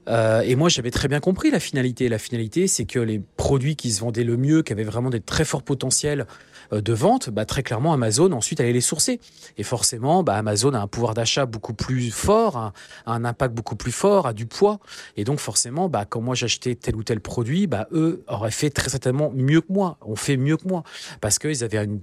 Euh, 0.07 0.39
et 0.41 0.55
moi, 0.55 0.69
j'avais 0.69 0.91
très 0.91 1.09
bien 1.09 1.19
compris 1.19 1.51
la 1.51 1.59
finalité. 1.59 2.07
La 2.07 2.17
finalité, 2.17 2.67
c'est 2.67 2.85
que 2.85 2.99
les 2.99 3.19
produits 3.19 3.75
qui 3.75 3.91
se 3.91 3.99
vendaient 3.99 4.23
le 4.23 4.37
mieux, 4.37 4.63
qui 4.63 4.71
avaient 4.71 4.83
vraiment 4.83 5.09
des 5.09 5.19
très 5.19 5.43
forts 5.43 5.63
potentiels 5.63 6.25
de 6.71 6.93
vente, 6.93 7.29
bah, 7.29 7.45
très 7.45 7.63
clairement, 7.63 7.93
Amazon 7.93 8.31
ensuite 8.31 8.59
allait 8.59 8.73
les 8.73 8.81
sourcer. 8.81 9.19
Et 9.57 9.63
forcément, 9.63 10.23
bah, 10.23 10.35
Amazon 10.35 10.73
a 10.73 10.79
un 10.79 10.87
pouvoir 10.87 11.13
d'achat 11.13 11.45
beaucoup 11.45 11.73
plus 11.73 12.11
fort, 12.11 12.73
un 13.05 13.25
impact 13.25 13.53
beaucoup 13.53 13.75
plus 13.75 13.91
fort, 13.91 14.27
a 14.27 14.33
du 14.33 14.45
poids. 14.45 14.79
Et 15.15 15.23
donc, 15.23 15.39
forcément, 15.39 15.89
bah, 15.89 16.05
quand 16.05 16.21
moi 16.21 16.35
j'achetais 16.35 16.75
tel 16.75 16.95
ou 16.95 17.03
tel 17.03 17.19
produit, 17.19 17.67
bah, 17.67 17.87
eux 17.91 18.23
auraient 18.27 18.51
fait 18.51 18.69
très 18.69 18.89
certainement 18.89 19.31
mieux 19.33 19.61
que 19.61 19.71
moi, 19.71 19.97
ont 20.01 20.15
fait 20.15 20.37
mieux 20.37 20.57
que 20.57 20.67
moi, 20.67 20.83
parce 21.21 21.39
qu'ils 21.39 21.63
avaient 21.63 21.83
une 21.83 21.99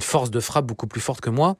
force 0.00 0.30
de 0.30 0.40
frappe 0.40 0.66
beaucoup 0.66 0.86
plus 0.86 1.00
forte 1.00 1.20
que 1.20 1.30
moi 1.30 1.56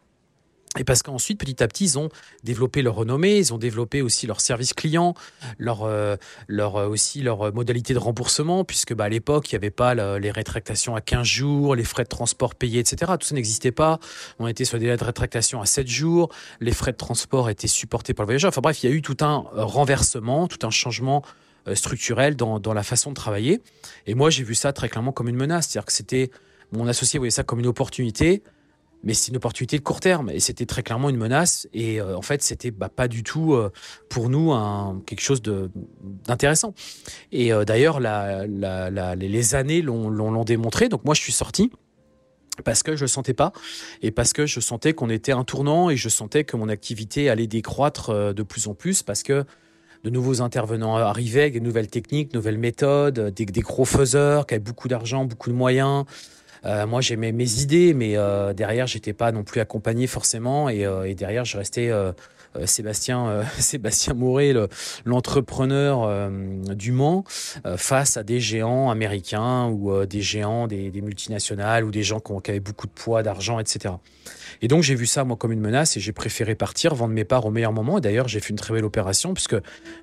et 0.79 0.85
parce 0.85 1.03
qu'ensuite, 1.03 1.39
petit 1.39 1.63
à 1.63 1.69
petit, 1.69 1.85
ils 1.85 1.99
ont 1.99 2.09
développé 2.43 2.83
leur 2.83 2.95
renommée, 2.95 3.39
ils 3.39 3.55
ont 3.55 3.59
développé 3.59 4.03
aussi 4.03 4.27
leur 4.27 4.41
service 4.41 4.75
client, 4.75 5.15
leur, 5.59 5.85
euh, 5.85 6.17
leur 6.49 6.77
euh, 6.77 6.89
aussi 6.89 7.23
leur 7.23 7.55
modalité 7.55 7.95
de 7.95 7.99
remboursement, 7.99 8.65
puisque 8.65 8.95
bah, 8.95 9.05
à 9.05 9.09
l'époque, 9.09 9.51
il 9.51 9.55
n'y 9.55 9.59
avait 9.59 9.71
pas 9.71 9.95
les 9.95 10.31
rétractations 10.31 10.97
à 10.97 11.01
15 11.01 11.27
jours, 11.27 11.75
les 11.75 11.85
frais 11.85 12.05
de 12.05 12.09
transport 12.09 12.55
payés, 12.55 12.81
etc. 12.81 13.13
Tout 13.19 13.27
ça 13.27 13.35
n'existait 13.35 13.73
pas. 13.73 13.99
On 14.39 14.49
était 14.49 14.65
sur 14.65 14.79
des 14.79 14.87
délais 14.87 14.97
de 14.97 15.05
rétractation 15.05 15.61
à 15.61 15.67
7 15.67 15.87
jours, 15.87 16.31
les 16.61 16.73
frais 16.73 16.93
de 16.93 16.97
transport 16.97 17.51
étaient 17.51 17.69
supportés 17.69 18.15
par 18.15 18.25
le 18.25 18.29
voyageur. 18.29 18.49
Enfin 18.49 18.61
bref, 18.61 18.83
il 18.83 18.91
y 18.91 18.93
a 18.93 18.95
eu 18.95 19.03
tout 19.03 19.17
un 19.21 19.45
renversement, 19.55 20.49
tout 20.49 20.67
un 20.67 20.71
changement 20.71 21.23
euh, 21.67 21.75
structurel 21.75 22.37
dans, 22.37 22.61
dans 22.61 22.75
la 22.75 22.83
façon 22.83 23.11
de 23.11 23.15
travailler. 23.15 23.63
Et 24.07 24.15
moi, 24.15 24.29
j'ai 24.29 24.43
vu 24.43 24.55
ça 24.55 24.75
très 24.75 24.91
clairement 24.91 25.13
comme 25.13 25.29
une 25.29 25.37
menace. 25.37 25.69
C'est-à-dire 25.69 25.87
que 25.87 25.93
c'était, 25.93 26.31
mon 26.73 26.87
associé 26.89 27.19
voyait 27.19 27.31
ça 27.31 27.43
comme 27.43 27.61
une 27.61 27.67
opportunité 27.67 28.43
mais 29.05 29.15
c'est 29.15 29.29
une 29.29 29.37
opportunité 29.37 29.79
de 29.79 29.83
court 29.83 30.01
terme 30.01 30.31
et 30.31 30.41
c'était 30.41 30.67
très 30.67 30.83
clairement 30.83 31.11
une 31.11 31.17
menace 31.17 31.69
et 31.73 32.01
euh, 32.01 32.17
en 32.17 32.23
fait 32.23 32.43
c'était 32.43 32.71
bah, 32.71 32.89
pas 32.89 33.07
du 33.07 33.23
tout 33.23 33.55
euh, 33.55 33.71
pour 34.09 34.31
nous 34.31 34.53
quelque 35.07 35.21
chose 35.21 35.43
d'intéressant. 35.43 36.75
Et 37.31 37.53
euh, 37.53 37.65
d'ailleurs 37.65 38.01
les 38.01 39.55
années 39.55 39.83
l'ont 39.83 40.45
démontré. 40.45 40.89
Donc 40.89 41.05
moi 41.05 41.15
je 41.15 41.21
suis 41.21 41.33
sorti 41.33 41.71
parce 42.65 42.83
que 42.83 42.97
je 42.97 43.07
sentais 43.07 43.35
pas 43.35 43.53
et 44.01 44.11
parce 44.11 44.33
que 44.33 44.47
je 44.47 44.61
sentais 44.61 44.95
qu'on 44.95 45.11
était 45.11 45.33
un 45.33 45.45
tournant 45.45 45.91
et 45.91 45.97
je 45.97 46.09
sentais 46.09 46.45
que 46.45 46.57
mon 46.57 46.69
activité 46.69 47.29
allait 47.29 47.49
décroître 47.49 48.33
de 48.33 48.43
plus 48.43 48.69
en 48.69 48.75
plus 48.75 49.03
parce 49.03 49.23
que 49.23 49.45
de 50.05 50.11
nouveaux 50.11 50.41
intervenants 50.41 50.97
arrivaient 50.97 51.43
avec 51.43 51.55
des 51.55 51.61
nouvelles 51.61 51.89
techniques, 51.89 52.33
nouvelles 52.35 52.59
méthodes, 52.59 53.33
des, 53.35 53.47
des 53.47 53.61
gros 53.61 53.87
faiseurs 53.87 54.47
qui 54.47 54.55
avaient 54.55 54.63
beaucoup 54.63 54.87
d'argent, 54.87 55.25
beaucoup 55.25 55.49
de 55.49 55.55
moyens, 55.55 56.05
euh, 56.65 56.87
moi, 56.87 57.01
j'aimais 57.01 57.33
mes 57.33 57.61
idées, 57.61 57.95
mais 57.95 58.17
euh, 58.17 58.53
derrière, 58.53 58.87
j'étais 58.87 59.13
pas 59.13 59.33
non 59.33 59.45
plus 59.45 59.61
accompagné 59.61 60.07
forcément. 60.07 60.69
Et, 60.69 60.85
euh, 60.85 61.05
et 61.05 61.15
derrière, 61.15 61.45
je 61.45 61.59
restais 61.59 61.91
Sébastien, 62.65 63.43
Sébastien 63.59 64.15
Mouret, 64.15 64.55
l'entrepreneur 65.05 66.31
du 66.31 66.93
Mans, 66.93 67.25
face 67.77 68.17
à 68.17 68.23
des 68.23 68.41
géants 68.41 68.91
américains 68.91 69.69
ou 69.69 70.07
des 70.07 70.21
géants 70.21 70.67
des, 70.67 70.91
des, 70.91 71.01
multinationales 71.01 71.85
ou 71.85 71.91
des 71.91 72.03
gens 72.03 72.21
qui, 72.21 72.33
qui 72.43 72.51
avaient 72.51 72.61
beaucoup 72.61 72.87
de 72.87 72.93
poids, 72.93 73.23
d'argent, 73.23 73.59
etc. 73.59 73.95
Et 74.63 74.69
donc, 74.69 74.83
j'ai 74.83 74.95
vu 74.95 75.07
ça, 75.07 75.25
moi, 75.25 75.37
comme 75.37 75.53
une 75.53 75.61
menace 75.61 75.97
et 75.97 76.01
j'ai 76.01 76.13
préféré 76.13 76.55
partir, 76.55 76.95
vendre 76.95 77.13
mes 77.13 77.25
parts 77.25 77.45
au 77.45 77.51
meilleur 77.51 77.73
moment. 77.73 77.99
Et 77.99 78.01
d'ailleurs, 78.01 78.29
j'ai 78.29 78.41
fait 78.41 78.51
une 78.51 78.57
très 78.57 78.73
belle 78.73 78.85
opération 78.85 79.35
puisque 79.35 79.57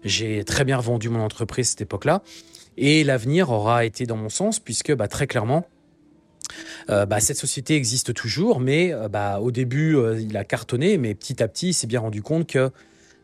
j'ai 0.03 0.43
très 0.43 0.65
bien 0.65 0.77
vendu 0.77 1.09
mon 1.09 1.21
entreprise 1.21 1.67
à 1.67 1.69
cette 1.71 1.81
époque-là. 1.81 2.21
Et 2.77 3.03
l'avenir 3.03 3.49
aura 3.49 3.85
été 3.85 4.05
dans 4.05 4.17
mon 4.17 4.29
sens 4.29 4.59
puisque, 4.59 4.93
bah, 4.93 5.07
très 5.07 5.25
clairement, 5.25 5.65
bah, 6.87 7.19
cette 7.19 7.37
société 7.37 7.75
existe 7.75 8.13
toujours, 8.13 8.59
mais 8.59 8.93
bah, 9.09 9.39
au 9.39 9.51
début, 9.51 9.97
il 10.19 10.35
a 10.37 10.43
cartonné, 10.43 10.97
mais 10.97 11.15
petit 11.15 11.41
à 11.41 11.47
petit, 11.47 11.69
il 11.69 11.73
s'est 11.73 11.87
bien 11.87 11.99
rendu 11.99 12.21
compte 12.21 12.47
que 12.47 12.71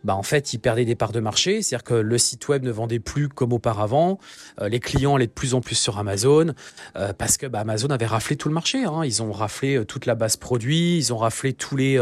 bah 0.03 0.15
en 0.15 0.23
fait, 0.23 0.53
ils 0.53 0.59
perdaient 0.59 0.85
des 0.85 0.95
parts 0.95 1.11
de 1.11 1.19
marché, 1.19 1.61
c'est-à-dire 1.61 1.83
que 1.83 1.93
le 1.93 2.17
site 2.17 2.47
web 2.47 2.63
ne 2.63 2.71
vendait 2.71 2.99
plus 2.99 3.27
comme 3.27 3.53
auparavant, 3.53 4.19
euh, 4.61 4.69
les 4.69 4.79
clients 4.79 5.15
allaient 5.15 5.27
de 5.27 5.31
plus 5.31 5.53
en 5.53 5.61
plus 5.61 5.75
sur 5.75 5.97
Amazon, 5.97 6.53
euh, 6.95 7.13
parce 7.13 7.37
que 7.37 7.45
Amazon 7.53 7.89
avait 7.89 8.05
raflé 8.05 8.35
tout 8.35 8.47
le 8.47 8.53
marché, 8.53 8.85
hein. 8.85 9.03
ils 9.03 9.21
ont 9.21 9.31
raflé 9.31 9.75
euh, 9.75 9.85
toute 9.85 10.05
la 10.05 10.15
base 10.15 10.37
produit, 10.37 10.97
ils 10.97 11.13
ont 11.13 11.17
raflé 11.17 11.53
tous 11.53 11.75
les... 11.75 12.01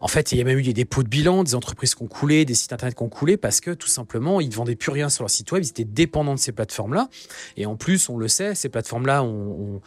En 0.00 0.08
fait, 0.08 0.32
il 0.32 0.38
y 0.38 0.40
a 0.40 0.44
même 0.44 0.58
eu 0.58 0.62
des 0.62 0.72
dépôts 0.72 1.02
de 1.02 1.08
bilan, 1.08 1.44
des 1.44 1.54
entreprises 1.54 1.94
qui 1.94 2.02
ont 2.02 2.08
coulé, 2.08 2.44
des 2.44 2.54
sites 2.54 2.72
internet 2.72 2.96
qui 2.96 3.02
ont 3.02 3.08
coulé 3.08 3.36
parce 3.36 3.60
que 3.60 3.70
tout 3.72 3.88
simplement, 3.88 4.40
ils 4.40 4.48
ne 4.48 4.54
vendaient 4.54 4.76
plus 4.76 4.90
rien 4.90 5.10
sur 5.10 5.24
leur 5.24 5.30
site 5.30 5.52
web, 5.52 5.62
ils 5.62 5.68
étaient 5.68 5.84
dépendants 5.84 6.34
de 6.34 6.38
ces 6.38 6.52
plateformes-là. 6.52 7.08
Et 7.56 7.66
en 7.66 7.76
plus, 7.76 8.08
on 8.08 8.16
le 8.16 8.26
sait, 8.26 8.54
ces 8.54 8.70
plateformes-là 8.70 9.22
ont, 9.22 9.80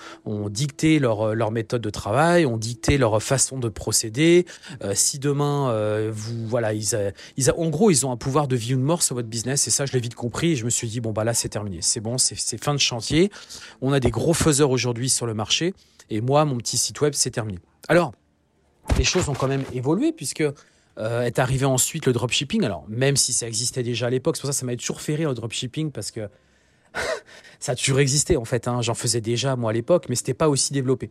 dicté 0.49 0.99
leur, 0.99 1.33
leur 1.33 1.51
méthode 1.51 1.81
de 1.81 1.89
travail, 1.89 2.45
ont 2.45 2.57
dicté 2.57 2.97
leur 2.97 3.21
façon 3.21 3.57
de 3.57 3.69
procéder. 3.69 4.45
Euh, 4.83 4.93
si 4.95 5.17
demain, 5.17 5.71
euh, 5.71 6.11
vous, 6.13 6.47
voilà, 6.47 6.73
ils, 6.73 7.13
ils, 7.37 7.51
en 7.51 7.69
gros, 7.69 7.89
ils 7.89 8.05
ont 8.05 8.11
un 8.11 8.17
pouvoir 8.17 8.47
de 8.47 8.55
vie 8.55 8.75
ou 8.75 8.77
de 8.77 8.83
mort 8.83 9.01
sur 9.01 9.15
votre 9.15 9.27
business. 9.27 9.67
Et 9.67 9.71
ça, 9.71 9.85
je 9.85 9.93
l'ai 9.93 9.99
vite 9.99 10.15
compris. 10.15 10.51
Et 10.51 10.55
je 10.55 10.65
me 10.65 10.69
suis 10.69 10.87
dit, 10.87 10.99
bon, 10.99 11.11
bah 11.11 11.23
là, 11.23 11.33
c'est 11.33 11.49
terminé. 11.49 11.79
C'est 11.81 12.01
bon, 12.01 12.17
c'est 12.17 12.63
fin 12.63 12.73
de 12.73 12.79
chantier. 12.79 13.31
On 13.81 13.91
a 13.93 13.99
des 13.99 14.11
gros 14.11 14.33
faiseurs 14.33 14.69
aujourd'hui 14.69 15.09
sur 15.09 15.25
le 15.25 15.33
marché. 15.33 15.73
Et 16.09 16.21
moi, 16.21 16.45
mon 16.45 16.57
petit 16.57 16.77
site 16.77 17.01
web, 17.01 17.13
c'est 17.15 17.31
terminé. 17.31 17.59
Alors, 17.87 18.13
les 18.97 19.03
choses 19.03 19.29
ont 19.29 19.33
quand 19.33 19.47
même 19.47 19.63
évolué 19.73 20.11
puisque 20.11 20.43
euh, 20.99 21.21
est 21.23 21.39
arrivé 21.39 21.65
ensuite 21.65 22.05
le 22.05 22.13
dropshipping. 22.13 22.63
Alors, 22.63 22.85
même 22.87 23.15
si 23.15 23.33
ça 23.33 23.47
existait 23.47 23.83
déjà 23.83 24.07
à 24.07 24.09
l'époque, 24.09 24.35
c'est 24.35 24.41
pour 24.41 24.47
ça 24.47 24.53
que 24.53 24.59
ça 24.59 24.65
m'a 24.65 24.75
toujours 24.75 25.01
fait 25.01 25.15
rire 25.15 25.29
le 25.29 25.35
dropshipping 25.35 25.91
parce 25.91 26.11
que 26.11 26.29
ça 27.59 27.71
a 27.71 27.75
toujours 27.75 27.99
existé 27.99 28.35
en 28.35 28.45
fait. 28.45 28.67
Hein. 28.67 28.81
J'en 28.81 28.93
faisais 28.93 29.21
déjà 29.21 29.55
moi 29.55 29.71
à 29.71 29.73
l'époque, 29.73 30.07
mais 30.09 30.15
c'était 30.15 30.33
pas 30.33 30.49
aussi 30.49 30.73
développé. 30.73 31.09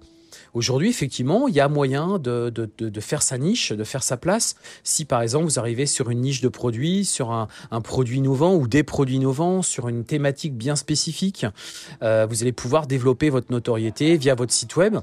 Aujourd'hui, 0.54 0.88
effectivement, 0.88 1.48
il 1.48 1.54
y 1.54 1.60
a 1.60 1.68
moyen 1.68 2.18
de, 2.18 2.52
faire 3.00 3.22
sa 3.22 3.38
niche, 3.38 3.72
de 3.72 3.84
faire 3.84 4.02
sa 4.02 4.16
place. 4.16 4.56
Si 4.84 5.04
par 5.04 5.22
exemple 5.22 5.44
vous 5.46 5.58
arrivez 5.58 5.86
sur 5.86 6.10
une 6.10 6.20
niche 6.20 6.42
de 6.42 6.48
produit, 6.48 7.04
sur 7.04 7.32
un, 7.32 7.48
un 7.70 7.80
produit 7.80 8.18
innovant 8.18 8.54
ou 8.54 8.68
des 8.68 8.82
produits 8.82 9.16
innovants, 9.16 9.62
sur 9.62 9.88
une 9.88 10.04
thématique 10.04 10.54
bien 10.54 10.76
spécifique, 10.76 11.46
euh, 12.02 12.26
vous 12.28 12.42
allez 12.42 12.52
pouvoir 12.52 12.86
développer 12.86 13.30
votre 13.30 13.50
notoriété 13.50 14.16
via 14.16 14.34
votre 14.34 14.52
site 14.52 14.76
web, 14.76 14.98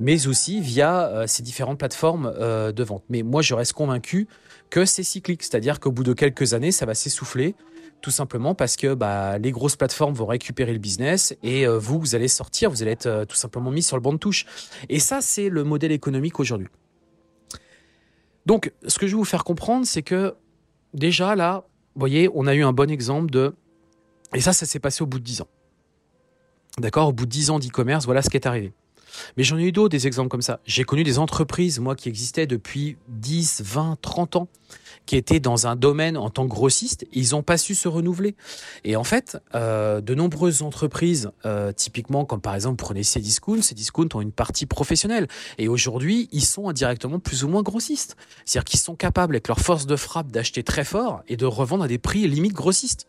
mais 0.00 0.26
aussi 0.26 0.60
via 0.60 1.08
euh, 1.08 1.26
ces 1.26 1.42
différentes 1.42 1.78
plateformes 1.78 2.32
euh, 2.38 2.72
de 2.72 2.82
vente. 2.82 3.04
Mais 3.10 3.22
moi, 3.22 3.42
je 3.42 3.54
reste 3.54 3.74
convaincu 3.74 4.26
que 4.70 4.84
c'est 4.84 5.02
cyclique, 5.02 5.42
c'est-à-dire 5.42 5.80
qu'au 5.80 5.92
bout 5.92 6.02
de 6.02 6.14
quelques 6.14 6.54
années, 6.54 6.72
ça 6.72 6.86
va 6.86 6.94
s'essouffler 6.94 7.54
tout 8.04 8.10
simplement 8.10 8.54
parce 8.54 8.76
que 8.76 8.92
bah, 8.92 9.38
les 9.38 9.50
grosses 9.50 9.76
plateformes 9.76 10.12
vont 10.12 10.26
récupérer 10.26 10.74
le 10.74 10.78
business 10.78 11.34
et 11.42 11.66
euh, 11.66 11.78
vous, 11.78 11.98
vous 11.98 12.14
allez 12.14 12.28
sortir, 12.28 12.68
vous 12.68 12.82
allez 12.82 12.90
être 12.90 13.06
euh, 13.06 13.24
tout 13.24 13.34
simplement 13.34 13.70
mis 13.70 13.82
sur 13.82 13.96
le 13.96 14.02
banc 14.02 14.12
de 14.12 14.18
touche. 14.18 14.44
Et 14.90 14.98
ça, 14.98 15.22
c'est 15.22 15.48
le 15.48 15.64
modèle 15.64 15.90
économique 15.90 16.38
aujourd'hui. 16.38 16.68
Donc, 18.44 18.74
ce 18.86 18.98
que 18.98 19.06
je 19.06 19.12
vais 19.12 19.16
vous 19.16 19.24
faire 19.24 19.42
comprendre, 19.42 19.86
c'est 19.86 20.02
que 20.02 20.34
déjà 20.92 21.34
là, 21.34 21.64
vous 21.94 22.00
voyez, 22.00 22.28
on 22.34 22.46
a 22.46 22.54
eu 22.54 22.62
un 22.62 22.74
bon 22.74 22.90
exemple 22.90 23.30
de... 23.30 23.54
Et 24.34 24.42
ça, 24.42 24.52
ça 24.52 24.66
s'est 24.66 24.80
passé 24.80 25.02
au 25.02 25.06
bout 25.06 25.18
de 25.18 25.24
10 25.24 25.40
ans. 25.40 25.48
D'accord? 26.76 27.08
Au 27.08 27.12
bout 27.14 27.24
de 27.24 27.30
10 27.30 27.52
ans 27.52 27.58
d'e-commerce, 27.58 28.04
voilà 28.04 28.20
ce 28.20 28.28
qui 28.28 28.36
est 28.36 28.46
arrivé. 28.46 28.74
Mais 29.36 29.44
j'en 29.44 29.58
ai 29.58 29.64
eu 29.64 29.72
d'autres, 29.72 29.90
des 29.90 30.06
exemples 30.06 30.28
comme 30.28 30.42
ça. 30.42 30.60
J'ai 30.66 30.84
connu 30.84 31.04
des 31.04 31.18
entreprises, 31.18 31.80
moi, 31.80 31.94
qui 31.94 32.08
existaient 32.08 32.46
depuis 32.46 32.96
10, 33.08 33.62
20, 33.64 33.98
30 34.00 34.36
ans, 34.36 34.48
qui 35.06 35.16
étaient 35.16 35.40
dans 35.40 35.66
un 35.66 35.76
domaine 35.76 36.16
en 36.16 36.30
tant 36.30 36.44
que 36.44 36.50
grossiste, 36.50 37.06
ils 37.12 37.30
n'ont 37.30 37.42
pas 37.42 37.58
su 37.58 37.74
se 37.74 37.88
renouveler. 37.88 38.34
Et 38.84 38.96
en 38.96 39.04
fait, 39.04 39.36
euh, 39.54 40.00
de 40.00 40.14
nombreuses 40.14 40.62
entreprises, 40.62 41.30
euh, 41.44 41.72
typiquement 41.72 42.24
comme 42.24 42.40
par 42.40 42.54
exemple 42.54 42.76
prenez 42.76 43.02
Cdiscount, 43.02 43.60
Cdiscount 43.60 44.08
ont 44.14 44.20
une 44.20 44.32
partie 44.32 44.66
professionnelle. 44.66 45.28
Et 45.58 45.68
aujourd'hui, 45.68 46.28
ils 46.32 46.44
sont 46.44 46.68
indirectement 46.68 47.18
plus 47.18 47.44
ou 47.44 47.48
moins 47.48 47.62
grossistes. 47.62 48.16
C'est-à-dire 48.44 48.64
qu'ils 48.64 48.80
sont 48.80 48.94
capables, 48.94 49.34
avec 49.34 49.48
leur 49.48 49.60
force 49.60 49.86
de 49.86 49.96
frappe, 49.96 50.30
d'acheter 50.30 50.62
très 50.62 50.84
fort 50.84 51.22
et 51.28 51.36
de 51.36 51.46
revendre 51.46 51.84
à 51.84 51.88
des 51.88 51.98
prix 51.98 52.26
limite 52.26 52.54
grossistes. 52.54 53.06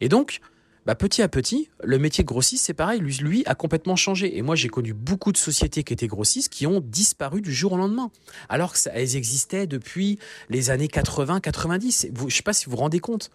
Et 0.00 0.08
donc, 0.08 0.40
bah, 0.86 0.94
petit 0.94 1.20
à 1.20 1.28
petit, 1.28 1.68
le 1.82 1.98
métier 1.98 2.22
de 2.22 2.28
grossiste, 2.28 2.64
c'est 2.64 2.74
pareil, 2.74 3.00
lui, 3.00 3.42
a 3.46 3.56
complètement 3.56 3.96
changé. 3.96 4.38
Et 4.38 4.42
moi, 4.42 4.54
j'ai 4.54 4.68
connu 4.68 4.92
beaucoup 4.94 5.32
de 5.32 5.36
sociétés 5.36 5.82
qui 5.82 5.92
étaient 5.92 6.06
grossistes 6.06 6.48
qui 6.48 6.66
ont 6.66 6.80
disparu 6.80 7.40
du 7.40 7.52
jour 7.52 7.72
au 7.72 7.76
lendemain, 7.76 8.10
alors 8.48 8.74
qu'elles 8.74 9.16
existaient 9.16 9.66
depuis 9.66 10.20
les 10.48 10.70
années 10.70 10.86
80-90. 10.86 12.10
Je 12.16 12.24
ne 12.24 12.30
sais 12.30 12.42
pas 12.42 12.52
si 12.52 12.66
vous 12.66 12.70
vous 12.70 12.76
rendez 12.76 13.00
compte. 13.00 13.32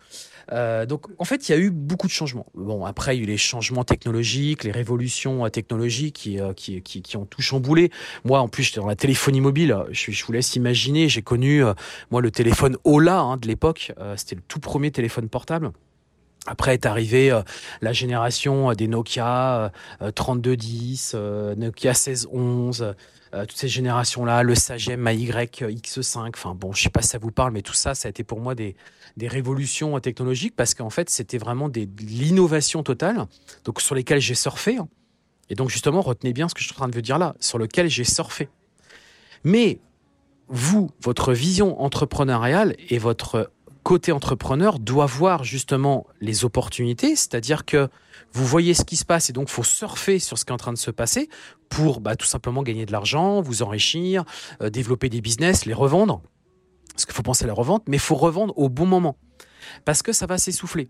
Euh, 0.54 0.86
donc, 0.86 1.08
en 1.18 1.26
fait, 1.26 1.50
il 1.50 1.52
y 1.52 1.56
a 1.56 1.58
eu 1.58 1.72
beaucoup 1.72 2.08
de 2.08 2.12
changements. 2.12 2.46
Bon, 2.56 2.86
après, 2.86 3.18
il 3.18 3.20
y 3.20 3.22
a 3.22 3.24
eu 3.26 3.28
les 3.28 3.38
changements 3.38 3.84
technologiques, 3.84 4.64
les 4.64 4.72
révolutions 4.72 5.46
euh, 5.46 5.50
technologiques 5.50 6.16
qui, 6.16 6.40
euh, 6.40 6.54
qui, 6.54 7.18
ont 7.18 7.26
tout 7.26 7.42
chamboulé. 7.42 7.92
Moi, 8.24 8.40
en 8.40 8.48
plus, 8.48 8.64
j'étais 8.64 8.80
dans 8.80 8.88
la 8.88 8.96
téléphonie 8.96 9.42
mobile. 9.42 9.78
Je, 9.92 10.24
vous 10.26 10.32
laisse 10.32 10.56
imaginer. 10.56 11.10
J'ai 11.10 11.22
connu, 11.22 11.64
moi, 12.12 12.22
le 12.22 12.32
téléphone 12.32 12.78
Ola 12.86 13.20
hein, 13.20 13.38
de 13.38 13.48
l'époque. 13.48 13.92
C'était 14.16 14.36
le 14.36 14.42
tout 14.48 14.60
premier 14.60 14.92
téléphone 14.92 15.28
portable. 15.28 15.72
Après 16.48 16.74
est 16.74 16.88
arrivée 16.88 17.32
euh, 17.32 17.44
la 17.82 17.94
génération 17.94 18.72
euh, 18.72 18.74
des 18.74 18.88
Nokia 18.88 19.72
3210, 20.16 21.14
euh, 21.14 21.56
Nokia 21.56 21.92
1611, 21.92 22.96
toutes 23.32 23.58
ces 23.58 23.68
générations-là, 23.68 24.44
le 24.44 24.56
Sagem 24.56 25.08
AY 25.08 25.30
X5. 25.30 26.30
Enfin 26.34 26.56
bon, 26.56 26.74
je 26.74 26.82
sais 26.82 26.90
pas 26.90 27.02
si 27.02 27.10
ça 27.10 27.18
vous 27.18 27.32
parle, 27.32 27.54
mais 27.54 27.62
tout 27.62 27.74
ça, 27.74 27.96
ça 27.96 28.08
a 28.08 28.10
été 28.10 28.24
pour 28.24 28.42
moi 28.42 28.56
des, 28.56 28.76
des 29.18 29.28
révolutions 29.28 29.98
technologiques 30.00 30.56
parce 30.56 30.74
qu'en 30.74 30.90
fait, 30.90 31.10
c'était 31.10 31.38
vraiment 31.38 31.70
des, 31.70 31.86
de 31.86 32.02
l'innovation 32.02 32.84
totale, 32.84 33.28
donc 33.64 33.80
sur 33.80 33.96
lesquelles 33.96 34.20
j'ai 34.20 34.36
surfé. 34.36 34.78
Hein. 34.78 34.90
Et 35.50 35.56
donc 35.56 35.70
justement, 35.70 36.02
retenez 36.02 36.34
bien 36.34 36.50
ce 36.50 36.56
que 36.56 36.62
je 36.62 36.66
suis 36.66 36.74
en 36.74 36.78
train 36.78 36.88
de 36.90 36.96
vous 36.96 37.02
dire 37.02 37.20
là, 37.20 37.36
sur 37.40 37.58
lequel 37.58 37.90
j'ai 37.90 38.04
surfé. 38.04 38.50
Mais 39.44 39.80
vous, 40.48 40.90
votre 41.02 41.34
vision 41.34 41.82
entrepreneuriale 41.82 42.76
et 42.90 42.98
votre 42.98 43.52
côté 43.84 44.12
entrepreneur 44.12 44.80
doit 44.80 45.06
voir 45.06 45.44
justement 45.44 46.06
les 46.20 46.46
opportunités, 46.46 47.16
c'est-à-dire 47.16 47.66
que 47.66 47.90
vous 48.34 48.46
voyez 48.46 48.74
ce 48.74 48.86
qui 48.86 48.96
se 48.96 49.06
passe 49.06 49.30
et 49.30 49.34
donc 49.34 49.50
faut 49.50 49.64
surfer 49.64 50.20
sur 50.20 50.38
ce 50.38 50.46
qui 50.46 50.52
est 50.52 50.54
en 50.54 50.58
train 50.58 50.74
de 50.74 50.78
se 50.78 50.92
passer 50.92 51.30
pour 51.70 52.02
bah, 52.02 52.16
tout 52.16 52.26
simplement 52.26 52.64
gagner 52.64 52.86
de 52.86 52.92
l'argent, 52.92 53.42
vous 53.42 53.64
enrichir, 53.64 54.24
euh, 54.62 54.70
développer 54.70 55.10
des 55.10 55.22
business, 55.22 55.66
les 55.66 55.74
revendre. 55.74 56.22
Parce 56.94 57.06
qu'il 57.06 57.16
faut 57.16 57.24
penser 57.24 57.46
à 57.46 57.48
la 57.48 57.54
revente, 57.54 57.84
mais 57.88 57.98
il 57.98 58.02
faut 58.02 58.16
revendre 58.16 58.58
au 58.58 58.70
bon 58.70 58.86
moment. 58.86 59.18
Parce 59.86 60.02
que 60.02 60.12
ça 60.12 60.26
va 60.26 60.38
s'essouffler. 60.38 60.90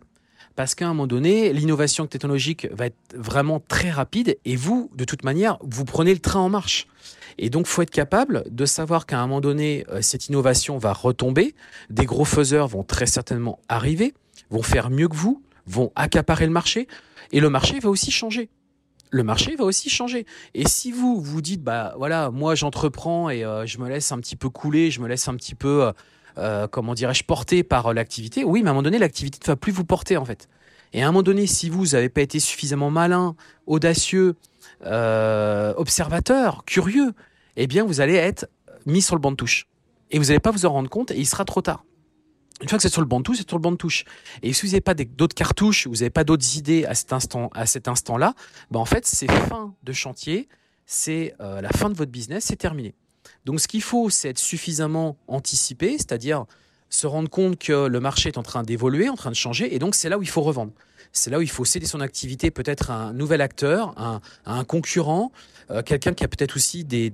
Parce 0.56 0.76
qu'à 0.76 0.86
un 0.86 0.90
moment 0.90 1.08
donné, 1.08 1.54
l'innovation 1.54 2.08
technologique 2.08 2.68
va 2.72 2.88
être 2.88 3.16
vraiment 3.16 3.62
très 3.66 3.90
rapide 3.90 4.38
et 4.46 4.56
vous, 4.56 4.90
de 4.96 5.06
toute 5.06 5.24
manière, 5.24 5.58
vous 5.62 5.86
prenez 5.86 6.14
le 6.14 6.20
train 6.20 6.42
en 6.42 6.50
marche. 6.50 6.88
Et 7.38 7.50
donc, 7.50 7.68
faut 7.68 7.82
être 7.82 7.92
capable 7.92 8.44
de 8.50 8.66
savoir 8.66 9.06
qu'à 9.06 9.20
un 9.20 9.28
moment 9.28 9.42
donné, 9.42 9.86
euh, 9.90 10.02
cette 10.02 10.28
innovation 10.28 10.78
va 10.78 10.94
retomber. 10.94 11.56
Des 11.90 12.06
gros 12.06 12.26
faiseurs 12.26 12.68
vont 12.68 12.84
très 12.84 13.06
certainement 13.06 13.60
arriver, 13.70 14.14
vont 14.50 14.64
faire 14.64 14.90
mieux 14.90 15.08
que 15.08 15.16
vous, 15.16 15.42
vont 15.66 15.92
accaparer 15.96 16.46
le 16.46 16.52
marché, 16.52 16.88
et 17.32 17.40
le 17.40 17.50
marché 17.50 17.80
va 17.80 17.90
aussi 17.90 18.12
changer. 18.12 18.50
Le 19.10 19.24
marché 19.24 19.56
va 19.56 19.66
aussi 19.66 19.90
changer. 19.90 20.26
Et 20.54 20.68
si 20.68 20.92
vous 20.92 21.20
vous 21.20 21.42
dites, 21.42 21.62
bah 21.62 21.94
voilà, 21.98 22.32
moi 22.32 22.56
j'entreprends 22.56 23.30
et 23.30 23.44
euh, 23.44 23.66
je 23.66 23.78
me 23.80 23.90
laisse 23.90 24.12
un 24.12 24.20
petit 24.20 24.38
peu 24.38 24.50
couler, 24.50 24.90
je 24.90 25.02
me 25.02 25.08
laisse 25.08 25.28
un 25.28 25.36
petit 25.36 25.56
peu, 25.56 25.86
euh, 25.86 25.92
comment 26.72 26.94
dirais-je, 26.94 27.24
porter 27.24 27.64
par 27.64 27.94
l'activité. 27.94 28.44
Oui, 28.44 28.64
mais 28.64 28.70
à 28.70 28.72
un 28.72 28.74
moment 28.74 28.84
donné, 28.84 29.00
l'activité 29.00 29.40
ne 29.42 29.48
va 29.48 29.56
plus 29.56 29.72
vous 29.72 29.86
porter 29.86 30.18
en 30.18 30.26
fait. 30.26 30.48
Et 30.94 31.02
à 31.02 31.08
un 31.08 31.12
moment 31.12 31.24
donné, 31.24 31.48
si 31.48 31.70
vous 31.70 31.88
n'avez 31.88 32.10
pas 32.10 32.22
été 32.22 32.40
suffisamment 32.40 32.90
malin, 32.90 33.36
audacieux, 33.66 34.36
euh, 34.86 35.74
observateur, 35.78 36.66
curieux, 36.66 37.14
eh 37.56 37.68
bien, 37.68 37.84
vous 37.84 38.02
allez 38.02 38.16
être 38.16 38.48
mis 38.86 39.02
sur 39.02 39.16
le 39.16 39.22
banc 39.22 39.32
de 39.32 39.38
touche. 39.38 39.68
Et 40.10 40.20
vous 40.20 40.26
n'allez 40.26 40.40
pas 40.40 40.52
vous 40.52 40.66
en 40.66 40.72
rendre 40.72 40.90
compte 40.90 41.12
et 41.12 41.18
il 41.18 41.26
sera 41.26 41.46
trop 41.46 41.62
tard. 41.62 41.86
Une 42.62 42.68
fois 42.68 42.78
que 42.78 42.84
c'est 42.84 42.90
sur 42.90 43.02
le 43.02 43.08
banc 43.08 43.20
de 43.20 43.24
touche, 43.24 43.38
c'est 43.38 43.48
sur 43.48 43.58
le 43.58 43.62
banc 43.62 43.72
de 43.72 43.78
touche. 43.78 44.04
Et 44.44 44.54
si 44.54 44.66
vous 44.66 44.72
n'avez 44.74 44.82
pas 44.82 44.94
d'autres 44.94 45.36
cartouches, 45.36 45.88
vous 45.88 45.96
n'avez 45.96 46.10
pas 46.10 46.24
d'autres 46.24 46.58
idées 46.58 46.86
à 46.86 46.94
cet 46.94 47.14
instant, 47.14 47.50
à 47.54 47.66
cet 47.66 47.88
instant-là, 47.88 48.36
ben 48.70 48.80
en 48.80 48.86
fait, 48.86 49.06
c'est 49.08 49.32
fin 49.32 49.74
de 49.82 49.94
chantier, 49.94 50.48
c'est 50.86 51.34
euh, 51.40 51.62
la 51.62 51.70
fin 51.70 51.90
de 51.90 51.96
votre 51.96 52.12
business, 52.12 52.46
c'est 52.46 52.58
terminé. 52.58 52.94
Donc, 53.46 53.60
ce 53.60 53.68
qu'il 53.68 53.82
faut, 53.82 54.10
c'est 54.10 54.30
être 54.30 54.40
suffisamment 54.40 55.18
anticipé, 55.28 55.98
c'est-à-dire 55.98 56.46
se 56.92 57.08
rendre 57.08 57.30
compte 57.30 57.58
que 57.58 57.88
le 57.88 58.00
marché 58.00 58.30
est 58.30 58.38
en 58.38 58.44
train 58.44 58.64
d'évoluer, 58.64 59.10
en 59.10 59.16
train 59.16 59.32
de 59.32 59.36
changer, 59.36 59.74
et 59.74 59.80
donc 59.80 59.96
c'est 59.96 60.10
là 60.10 60.18
où 60.18 60.22
il 60.22 60.30
faut 60.30 60.42
revendre. 60.42 60.74
C'est 61.14 61.30
là 61.30 61.40
où 61.40 61.42
il 61.42 61.50
faut 61.50 61.66
céder 61.66 61.86
son 61.86 62.00
activité 62.02 62.52
peut-être 62.52 62.92
à 62.92 62.96
un 62.96 63.14
nouvel 63.14 63.42
acteur, 63.42 63.94
à 63.98 64.22
un, 64.46 64.64
concurrent, 64.64 65.32
euh, 65.70 65.82
quelqu'un 65.82 66.14
qui 66.14 66.24
a 66.24 66.28
peut-être 66.28 66.56
aussi 66.56 66.84
des, 66.84 67.12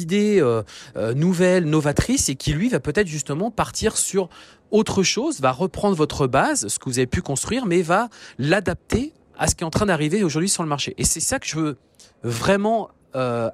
idées 0.00 0.40
euh, 0.40 0.62
euh, 0.96 1.14
nouvelles, 1.14 1.64
novatrices, 1.64 2.28
et 2.28 2.34
qui 2.34 2.52
lui 2.52 2.68
va 2.68 2.80
peut-être 2.80 3.08
justement 3.08 3.50
partir 3.50 3.96
sur 3.96 4.28
autre 4.70 5.02
chose, 5.02 5.40
va 5.40 5.52
reprendre 5.52 5.96
votre 5.96 6.26
base, 6.26 6.68
ce 6.68 6.78
que 6.78 6.84
vous 6.86 6.98
avez 6.98 7.06
pu 7.06 7.22
construire, 7.22 7.66
mais 7.66 7.82
va 7.82 8.08
l'adapter 8.38 9.12
à 9.36 9.46
ce 9.46 9.54
qui 9.54 9.62
est 9.62 9.66
en 9.66 9.70
train 9.70 9.86
d'arriver 9.86 10.22
aujourd'hui 10.22 10.48
sur 10.48 10.62
le 10.62 10.68
marché. 10.68 10.94
Et 10.98 11.04
c'est 11.04 11.20
ça 11.20 11.38
que 11.38 11.46
je 11.46 11.56
veux 11.56 11.76
vraiment 12.22 12.90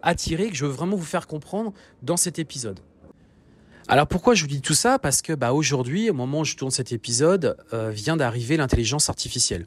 attirer, 0.03 0.51
que 0.51 0.57
je 0.57 0.65
veux 0.65 0.73
vraiment 0.73 0.97
vous 0.97 1.05
faire 1.05 1.27
comprendre 1.27 1.73
dans 2.03 2.17
cet 2.17 2.39
épisode. 2.39 2.81
Alors 3.87 4.07
pourquoi 4.07 4.35
je 4.35 4.43
vous 4.43 4.49
dis 4.49 4.63
tout 4.63 4.75
ça? 4.75 4.99
Parce 4.99 5.21
que 5.21 5.35
bah, 5.35 5.53
aujourd'hui, 5.53 6.09
au 6.09 6.15
moment 6.15 6.41
où 6.41 6.45
je 6.45 6.57
tourne 6.57 6.71
cet 6.71 6.93
épisode, 6.93 7.57
euh, 7.75 7.91
vient 7.91 8.17
d'arriver 8.17 8.57
l'intelligence 8.57 9.11
artificielle. 9.11 9.67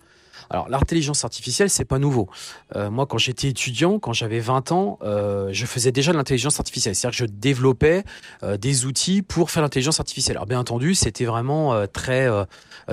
Alors, 0.50 0.70
l'intelligence 0.70 1.24
artificielle, 1.24 1.70
c'est 1.70 1.86
pas 1.86 2.00
nouveau. 2.00 2.29
Euh, 2.75 2.89
moi, 2.89 3.06
quand 3.06 3.17
j'étais 3.17 3.50
étudiant, 3.50 4.00
quand 4.00 4.13
j'avais 4.13 4.39
20 4.39 4.72
ans, 4.72 5.00
euh, 5.01 5.50
je 5.51 5.65
faisais 5.65 5.91
déjà 5.91 6.12
de 6.12 6.17
l'intelligence 6.17 6.60
artificielle. 6.60 6.96
C'est-à-dire 6.96 7.17
que 7.17 7.25
je 7.25 7.29
développais 7.29 8.03
euh, 8.44 8.58
des 8.58 8.86
outils 8.86 9.22
pour 9.22 9.51
faire 9.51 9.63
l'intelligence 9.63 10.00
artificielle. 10.00 10.38
Alors, 10.38 10.48
bien 10.48 10.60
entendu, 10.60 10.96
c'était 10.96 11.25
vraiment 11.25 11.86
très 11.88 12.27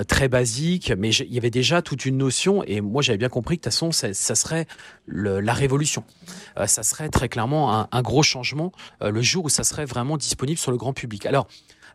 très 0.07 0.27
basique, 0.27 0.91
mais 0.97 1.09
il 1.09 1.33
y 1.33 1.37
avait 1.37 1.49
déjà 1.49 1.81
toute 1.81 2.05
une 2.05 2.17
notion. 2.17 2.63
Et 2.65 2.81
moi, 2.81 3.01
j'avais 3.01 3.17
bien 3.17 3.29
compris 3.29 3.57
que 3.57 3.61
de 3.61 3.63
toute 3.69 3.73
façon, 3.73 3.91
ça, 3.91 4.35
serait 4.35 4.67
la 5.07 5.53
révolution. 5.53 6.03
Ça 6.65 6.83
serait 6.83 7.09
très 7.09 7.29
clairement 7.29 7.73
un, 7.73 7.87
un 7.91 8.01
gros 8.01 8.23
changement 8.23 8.71
le 9.01 9.21
jour 9.21 9.45
où 9.45 9.49
ça 9.49 9.63
serait 9.63 9.85
vraiment 9.85 10.17
disponible 10.17 10.57
sur 10.57 10.71
le 10.71 10.77
grand 10.77 10.93
public. 10.93 11.25
Alors, 11.25 11.47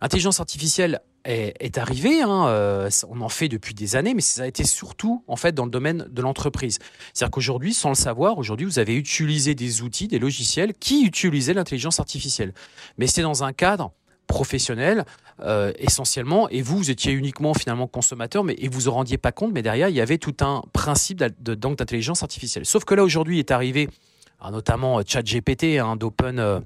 L'intelligence 0.02 0.40
artificielle 0.40 1.00
est, 1.24 1.76
arrivée, 1.76 2.22
hein, 2.22 2.46
euh, 2.48 2.88
on 3.08 3.20
en 3.20 3.28
fait 3.28 3.48
depuis 3.48 3.74
des 3.74 3.96
années, 3.96 4.14
mais 4.14 4.22
ça 4.22 4.44
a 4.44 4.46
été 4.46 4.64
surtout 4.64 5.22
en 5.28 5.36
fait 5.36 5.52
dans 5.52 5.66
le 5.66 5.70
domaine 5.70 6.06
de 6.10 6.22
l'entreprise. 6.22 6.78
C'est-à-dire 7.12 7.30
qu'aujourd'hui, 7.30 7.74
sans 7.74 7.90
le 7.90 7.94
savoir, 7.94 8.38
aujourd'hui, 8.38 8.64
vous 8.64 8.78
avez 8.78 8.94
utilisé 8.94 9.54
des 9.54 9.82
outils, 9.82 10.08
des 10.08 10.18
logiciels 10.18 10.72
qui 10.72 11.04
utilisaient 11.04 11.52
l'intelligence 11.52 12.00
artificielle, 12.00 12.54
mais 12.96 13.06
c'est 13.06 13.22
dans 13.22 13.44
un 13.44 13.52
cadre 13.52 13.92
professionnel 14.26 15.04
euh, 15.40 15.72
essentiellement 15.78 16.48
et 16.48 16.62
vous 16.62 16.78
vous 16.78 16.90
étiez 16.90 17.12
uniquement 17.12 17.52
finalement 17.52 17.88
consommateur 17.88 18.44
mais 18.44 18.54
et 18.58 18.68
vous 18.68 18.78
vous 18.78 18.90
rendiez 18.92 19.18
pas 19.18 19.32
compte 19.32 19.52
mais 19.52 19.60
derrière 19.60 19.88
il 19.88 19.96
y 19.96 20.00
avait 20.00 20.18
tout 20.18 20.36
un 20.40 20.62
principe 20.72 21.18
d'intelligence 21.18 22.22
artificielle 22.22 22.64
sauf 22.64 22.84
que 22.84 22.94
là 22.94 23.02
aujourd'hui 23.02 23.40
est 23.40 23.50
arrivé 23.50 23.88
notamment 24.52 25.00
ChatGPT 25.04 25.80
hein, 25.80 25.96
d'Open 25.96 26.62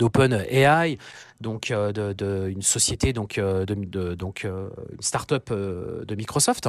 euh, 0.00 0.04
d'Open 0.04 0.32
AI, 0.50 0.98
donc 1.40 1.70
euh, 1.70 1.92
de, 1.92 2.48
une 2.48 2.62
société 2.62 3.12
donc 3.12 3.38
euh, 3.38 3.64
de, 3.64 4.14
donc 4.14 4.44
euh, 4.44 4.68
une 4.92 5.02
start-up 5.02 5.50
de 5.50 6.14
Microsoft. 6.14 6.68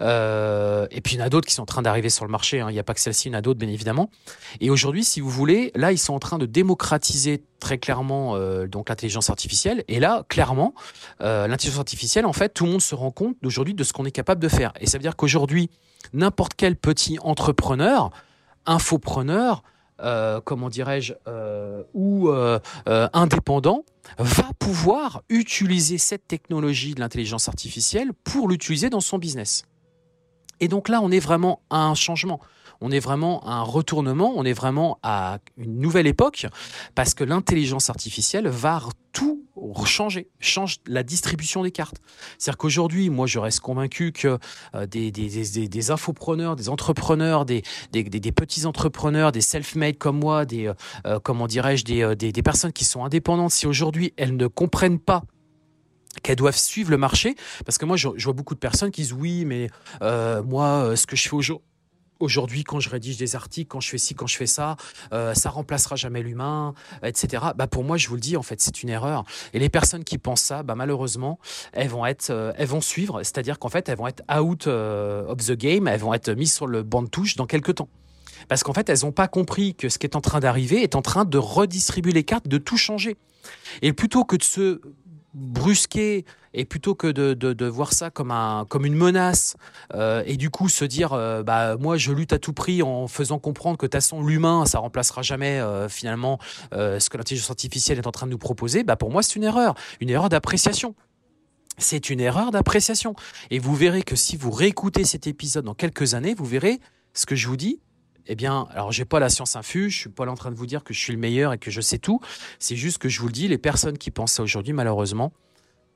Et 0.00 1.00
puis 1.00 1.14
il 1.14 1.18
y 1.18 1.22
en 1.22 1.26
a 1.26 1.28
d'autres 1.28 1.46
qui 1.46 1.54
sont 1.54 1.62
en 1.62 1.66
train 1.66 1.82
d'arriver 1.82 2.10
sur 2.10 2.24
le 2.24 2.30
marché. 2.30 2.60
Hein. 2.60 2.70
Il 2.70 2.72
n'y 2.72 2.78
a 2.78 2.84
pas 2.84 2.94
que 2.94 3.00
celle-ci, 3.00 3.28
il 3.28 3.32
y 3.32 3.34
en 3.34 3.38
a 3.38 3.42
d'autres 3.42 3.60
bien 3.60 3.68
évidemment. 3.68 4.10
Et 4.60 4.70
aujourd'hui, 4.70 5.04
si 5.04 5.20
vous 5.20 5.30
voulez, 5.30 5.70
là 5.74 5.92
ils 5.92 5.98
sont 5.98 6.14
en 6.14 6.18
train 6.18 6.38
de 6.38 6.46
démocratiser 6.46 7.44
très 7.60 7.78
clairement 7.78 8.38
donc 8.66 8.88
l'intelligence 8.88 9.30
artificielle. 9.30 9.84
Et 9.88 9.98
là, 10.00 10.24
clairement, 10.28 10.74
l'intelligence 11.20 11.80
artificielle, 11.80 12.26
en 12.26 12.32
fait, 12.32 12.50
tout 12.50 12.64
le 12.64 12.70
monde 12.70 12.82
se 12.82 12.94
rend 12.94 13.10
compte 13.10 13.36
d'aujourd'hui 13.42 13.74
de 13.74 13.84
ce 13.84 13.92
qu'on 13.92 14.04
est 14.04 14.12
capable 14.12 14.40
de 14.40 14.48
faire. 14.48 14.72
Et 14.80 14.86
ça 14.86 14.98
veut 14.98 15.02
dire 15.02 15.16
qu'aujourd'hui, 15.16 15.70
n'importe 16.12 16.52
quel 16.56 16.76
petit 16.76 17.18
entrepreneur, 17.20 18.10
infopreneur, 18.66 19.62
euh, 20.00 20.40
comment 20.40 20.68
dirais-je, 20.68 21.14
euh, 21.26 21.82
ou 21.92 22.28
euh, 22.28 22.58
indépendant, 22.86 23.84
va 24.18 24.50
pouvoir 24.58 25.22
utiliser 25.28 25.98
cette 25.98 26.26
technologie 26.28 26.94
de 26.94 27.00
l'intelligence 27.00 27.48
artificielle 27.48 28.12
pour 28.24 28.48
l'utiliser 28.48 28.90
dans 28.90 29.00
son 29.00 29.18
business. 29.18 29.64
Et 30.60 30.68
donc 30.68 30.88
là, 30.88 31.00
on 31.02 31.10
est 31.10 31.20
vraiment 31.20 31.62
à 31.70 31.84
un 31.84 31.94
changement 31.94 32.40
on 32.80 32.90
est 32.90 33.00
vraiment 33.00 33.44
à 33.46 33.52
un 33.52 33.62
retournement, 33.62 34.32
on 34.36 34.44
est 34.44 34.52
vraiment 34.52 34.98
à 35.02 35.38
une 35.56 35.80
nouvelle 35.80 36.06
époque, 36.06 36.46
parce 36.94 37.14
que 37.14 37.24
l'intelligence 37.24 37.90
artificielle 37.90 38.48
va 38.48 38.80
tout 39.12 39.38
changer, 39.84 40.28
change 40.40 40.78
la 40.86 41.02
distribution 41.02 41.62
des 41.62 41.70
cartes. 41.70 41.96
C'est-à-dire 42.38 42.58
qu'aujourd'hui, 42.58 43.10
moi, 43.10 43.26
je 43.26 43.38
reste 43.38 43.60
convaincu 43.60 44.12
que 44.12 44.38
euh, 44.74 44.86
des, 44.86 45.10
des, 45.10 45.28
des, 45.28 45.68
des, 45.68 45.90
infopreneurs, 45.90 46.56
des 46.56 46.68
entrepreneurs, 46.68 47.44
des, 47.44 47.62
petits 47.92 48.66
entrepreneurs, 48.66 49.32
des 49.32 49.40
self-made 49.40 49.98
comme 49.98 50.18
moi, 50.18 50.44
des, 50.44 50.68
euh, 50.68 50.74
euh 51.06 51.20
comment 51.20 51.46
dirais-je, 51.46 51.84
des, 51.84 52.02
euh, 52.02 52.14
des, 52.14 52.42
personnes 52.42 52.72
qui 52.72 52.84
sont 52.84 53.04
indépendantes, 53.04 53.52
si 53.52 53.66
aujourd'hui 53.66 54.12
elles 54.16 54.36
ne 54.36 54.46
comprennent 54.46 55.00
pas 55.00 55.22
qu'elles 56.22 56.36
doivent 56.36 56.56
suivre 56.56 56.90
le 56.90 56.96
marché, 56.96 57.36
parce 57.64 57.78
que 57.78 57.84
moi 57.84 57.96
je, 57.96 58.08
vois 58.08 58.32
beaucoup 58.32 58.54
de 58.54 58.58
personnes 58.58 58.90
qui 58.90 59.02
disent 59.02 59.12
oui, 59.12 59.44
mais 59.44 59.68
moi 60.00 60.96
ce 60.96 61.06
que 61.06 61.14
je 61.14 61.28
fais 61.28 61.34
aujourd'hui 61.36 61.67
aujourd'hui, 62.20 62.64
quand 62.64 62.80
je 62.80 62.88
rédige 62.88 63.16
des 63.16 63.36
articles, 63.36 63.68
quand 63.68 63.80
je 63.80 63.88
fais 63.88 63.98
ci, 63.98 64.14
quand 64.14 64.26
je 64.26 64.36
fais 64.36 64.46
ça, 64.46 64.76
euh, 65.12 65.34
ça 65.34 65.50
remplacera 65.50 65.96
jamais 65.96 66.22
l'humain, 66.22 66.74
etc. 67.02 67.44
Bah 67.56 67.66
pour 67.66 67.84
moi, 67.84 67.96
je 67.96 68.08
vous 68.08 68.14
le 68.14 68.20
dis, 68.20 68.36
en 68.36 68.42
fait, 68.42 68.60
c'est 68.60 68.82
une 68.82 68.88
erreur. 68.88 69.24
Et 69.52 69.58
les 69.58 69.68
personnes 69.68 70.04
qui 70.04 70.18
pensent 70.18 70.42
ça, 70.42 70.62
bah 70.62 70.74
malheureusement, 70.74 71.38
elles 71.72 71.88
vont 71.88 72.06
être, 72.06 72.30
euh, 72.30 72.52
elles 72.56 72.68
vont 72.68 72.80
suivre, 72.80 73.22
c'est-à-dire 73.22 73.58
qu'en 73.58 73.68
fait, 73.68 73.88
elles 73.88 73.96
vont 73.96 74.08
être 74.08 74.22
out 74.34 74.66
euh, 74.66 75.26
of 75.26 75.38
the 75.38 75.52
game, 75.52 75.88
elles 75.88 76.00
vont 76.00 76.14
être 76.14 76.30
mises 76.30 76.54
sur 76.54 76.66
le 76.66 76.82
banc 76.82 77.02
de 77.02 77.08
touche 77.08 77.36
dans 77.36 77.46
quelques 77.46 77.76
temps. 77.76 77.88
Parce 78.48 78.62
qu'en 78.62 78.72
fait, 78.72 78.88
elles 78.88 79.00
n'ont 79.02 79.12
pas 79.12 79.28
compris 79.28 79.74
que 79.74 79.88
ce 79.88 79.98
qui 79.98 80.06
est 80.06 80.16
en 80.16 80.20
train 80.20 80.40
d'arriver 80.40 80.82
est 80.82 80.94
en 80.94 81.02
train 81.02 81.24
de 81.24 81.38
redistribuer 81.38 82.12
les 82.12 82.24
cartes, 82.24 82.48
de 82.48 82.58
tout 82.58 82.76
changer. 82.76 83.16
Et 83.82 83.92
plutôt 83.92 84.24
que 84.24 84.36
de 84.36 84.42
se 84.42 84.80
brusquer 85.38 86.24
et 86.54 86.64
plutôt 86.64 86.94
que 86.94 87.06
de, 87.06 87.34
de, 87.34 87.66
voir 87.66 87.92
ça 87.92 88.10
comme, 88.10 88.30
un, 88.30 88.66
comme 88.68 88.84
une 88.84 88.94
menace 88.94 89.56
euh, 89.94 90.22
et 90.26 90.36
du 90.36 90.50
coup 90.50 90.68
se 90.68 90.84
dire 90.84 91.12
euh, 91.12 91.42
bah 91.42 91.76
moi 91.76 91.96
je 91.96 92.12
lutte 92.12 92.32
à 92.32 92.38
tout 92.38 92.52
prix 92.52 92.82
en 92.82 93.06
faisant 93.06 93.38
comprendre 93.38 93.76
que 93.76 93.86
de 93.86 93.88
toute 93.88 93.94
façon 93.94 94.22
l'humain 94.24 94.66
ça 94.66 94.78
remplacera 94.78 95.22
jamais 95.22 95.60
euh, 95.60 95.88
finalement 95.88 96.38
ce 96.72 97.08
que 97.08 97.16
l'intelligence 97.16 97.50
artificielle 97.50 97.98
est 97.98 98.06
en 98.06 98.12
train 98.12 98.26
de 98.26 98.32
nous 98.32 98.38
proposer 98.38 98.82
bah 98.82 98.96
pour 98.96 99.10
moi 99.10 99.22
c'est 99.22 99.36
une 99.36 99.44
erreur. 99.44 99.74
Une 100.00 100.10
erreur 100.10 100.28
d'appréciation. 100.28 100.94
C'est 101.80 102.10
une 102.10 102.20
erreur 102.20 102.50
d'appréciation. 102.50 103.14
Et 103.50 103.60
vous 103.60 103.76
verrez 103.76 104.02
que 104.02 104.16
si 104.16 104.36
vous 104.36 104.50
réécoutez 104.50 105.04
cet 105.04 105.28
épisode 105.28 105.64
dans 105.64 105.74
quelques 105.74 106.14
années 106.14 106.34
vous 106.34 106.44
verrez 106.44 106.80
ce 107.14 107.26
que 107.26 107.36
je 107.36 107.46
vous 107.46 107.56
dis 107.56 107.80
eh 108.28 108.34
bien, 108.34 108.68
alors 108.70 108.92
j'ai 108.92 109.06
pas 109.06 109.18
la 109.18 109.30
science 109.30 109.56
infuse, 109.56 109.92
je 109.92 109.98
suis 110.00 110.10
pas 110.10 110.28
en 110.28 110.34
train 110.34 110.50
de 110.50 110.56
vous 110.56 110.66
dire 110.66 110.84
que 110.84 110.92
je 110.92 110.98
suis 110.98 111.14
le 111.14 111.18
meilleur 111.18 111.54
et 111.54 111.58
que 111.58 111.70
je 111.70 111.80
sais 111.80 111.98
tout. 111.98 112.20
C'est 112.58 112.76
juste 112.76 112.98
que 112.98 113.08
je 113.08 113.20
vous 113.20 113.26
le 113.26 113.32
dis, 113.32 113.48
les 113.48 113.58
personnes 113.58 113.96
qui 113.96 114.10
pensent 114.10 114.32
ça 114.32 114.42
aujourd'hui, 114.42 114.74
malheureusement, 114.74 115.32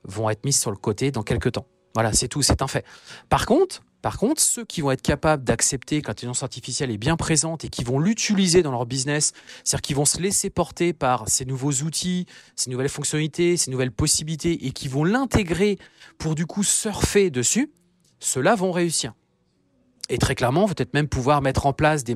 vont 0.04 0.30
être 0.30 0.44
mises 0.44 0.58
sur 0.58 0.70
le 0.70 0.78
côté 0.78 1.10
dans 1.10 1.22
quelques 1.22 1.52
temps. 1.52 1.66
Voilà, 1.94 2.12
c'est 2.14 2.28
tout, 2.28 2.40
c'est 2.40 2.62
un 2.62 2.68
fait. 2.68 2.86
Par 3.28 3.44
contre, 3.44 3.82
par 4.00 4.18
contre, 4.18 4.42
ceux 4.42 4.64
qui 4.64 4.80
vont 4.80 4.90
être 4.90 5.02
capables 5.02 5.44
d'accepter 5.44 6.00
que 6.02 6.08
l'intelligence 6.08 6.42
artificielle 6.42 6.90
est 6.90 6.98
bien 6.98 7.16
présente 7.16 7.64
et 7.64 7.68
qui 7.68 7.84
vont 7.84 8.00
l'utiliser 8.00 8.62
dans 8.62 8.72
leur 8.72 8.86
business, 8.86 9.32
c'est-à-dire 9.62 9.82
qui 9.82 9.94
vont 9.94 10.04
se 10.04 10.20
laisser 10.20 10.50
porter 10.50 10.92
par 10.92 11.28
ces 11.28 11.44
nouveaux 11.44 11.72
outils, 11.82 12.26
ces 12.56 12.70
nouvelles 12.70 12.88
fonctionnalités, 12.88 13.56
ces 13.56 13.70
nouvelles 13.70 13.92
possibilités 13.92 14.66
et 14.66 14.72
qui 14.72 14.88
vont 14.88 15.04
l'intégrer 15.04 15.78
pour 16.18 16.34
du 16.34 16.46
coup 16.46 16.64
surfer 16.64 17.30
dessus, 17.30 17.70
ceux-là 18.18 18.56
vont 18.56 18.72
réussir. 18.72 19.12
Et 20.12 20.18
très 20.18 20.34
clairement, 20.34 20.66
peut-être 20.68 20.92
même 20.92 21.08
pouvoir 21.08 21.40
mettre 21.40 21.64
en 21.64 21.72
place 21.72 22.04
des, 22.04 22.14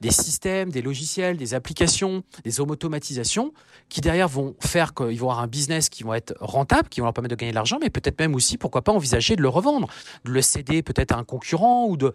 des 0.00 0.10
systèmes, 0.10 0.70
des 0.70 0.82
logiciels, 0.82 1.36
des 1.36 1.54
applications, 1.54 2.24
des 2.42 2.58
automatisations 2.58 3.52
qui 3.88 4.00
derrière 4.00 4.26
vont 4.26 4.56
faire 4.58 4.94
qu'ils 4.94 5.20
vont 5.20 5.30
avoir 5.30 5.38
un 5.38 5.46
business 5.46 5.88
qui 5.88 6.02
vont 6.02 6.12
être 6.12 6.34
rentable, 6.40 6.88
qui 6.88 6.98
vont 6.98 7.04
leur 7.04 7.14
permettre 7.14 7.36
de 7.36 7.38
gagner 7.38 7.52
de 7.52 7.54
l'argent, 7.54 7.78
mais 7.80 7.88
peut-être 7.88 8.18
même 8.18 8.34
aussi, 8.34 8.58
pourquoi 8.58 8.82
pas, 8.82 8.90
envisager 8.90 9.36
de 9.36 9.42
le 9.42 9.48
revendre, 9.48 9.86
de 10.24 10.32
le 10.32 10.42
céder 10.42 10.82
peut-être 10.82 11.12
à 11.12 11.18
un 11.18 11.22
concurrent 11.22 11.86
ou 11.86 11.96
de... 11.96 12.12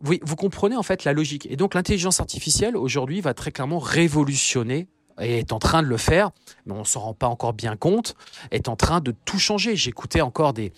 Vous, 0.00 0.14
vous 0.22 0.36
comprenez 0.36 0.76
en 0.76 0.84
fait 0.84 1.02
la 1.02 1.12
logique. 1.12 1.48
Et 1.50 1.56
donc 1.56 1.74
l'intelligence 1.74 2.20
artificielle 2.20 2.76
aujourd'hui 2.76 3.20
va 3.20 3.34
très 3.34 3.50
clairement 3.50 3.80
révolutionner 3.80 4.86
et 5.20 5.40
est 5.40 5.52
en 5.52 5.58
train 5.58 5.82
de 5.82 5.88
le 5.88 5.96
faire, 5.96 6.30
mais 6.66 6.74
on 6.74 6.80
ne 6.80 6.84
s'en 6.84 7.00
rend 7.00 7.14
pas 7.14 7.26
encore 7.26 7.52
bien 7.52 7.74
compte, 7.74 8.14
est 8.52 8.68
en 8.68 8.76
train 8.76 9.00
de 9.00 9.12
tout 9.24 9.40
changer. 9.40 9.74
J'écoutais 9.74 10.20
encore 10.20 10.52
des, 10.52 10.72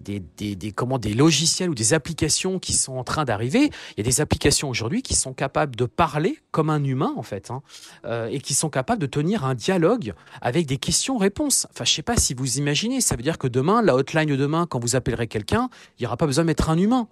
des, 0.00 0.20
des, 0.20 0.72
comment, 0.72 0.98
des 0.98 1.14
logiciels 1.14 1.70
ou 1.70 1.74
des 1.74 1.94
applications 1.94 2.58
qui 2.58 2.72
sont 2.72 2.94
en 2.94 3.04
train 3.04 3.24
d'arriver. 3.24 3.70
Il 3.96 3.98
y 3.98 4.00
a 4.00 4.04
des 4.04 4.20
applications 4.20 4.68
aujourd'hui 4.68 5.02
qui 5.02 5.14
sont 5.14 5.32
capables 5.32 5.76
de 5.76 5.86
parler 5.86 6.38
comme 6.50 6.70
un 6.70 6.82
humain, 6.82 7.12
en 7.16 7.22
fait, 7.22 7.50
hein, 7.50 7.62
euh, 8.04 8.28
et 8.28 8.40
qui 8.40 8.54
sont 8.54 8.70
capables 8.70 9.00
de 9.00 9.06
tenir 9.06 9.44
un 9.44 9.54
dialogue 9.54 10.14
avec 10.40 10.66
des 10.66 10.76
questions-réponses. 10.76 11.66
Enfin, 11.70 11.84
je 11.84 11.92
sais 11.92 12.02
pas 12.02 12.16
si 12.16 12.34
vous 12.34 12.58
imaginez, 12.58 13.00
ça 13.00 13.16
veut 13.16 13.22
dire 13.22 13.38
que 13.38 13.48
demain, 13.48 13.82
la 13.82 13.94
hotline 13.94 14.28
de 14.28 14.36
demain, 14.36 14.66
quand 14.66 14.78
vous 14.78 14.96
appellerez 14.96 15.26
quelqu'un, 15.26 15.68
il 15.98 16.02
n'y 16.02 16.06
aura 16.06 16.16
pas 16.16 16.26
besoin 16.26 16.44
de 16.44 16.48
mettre 16.48 16.70
un 16.70 16.78
humain. 16.78 17.08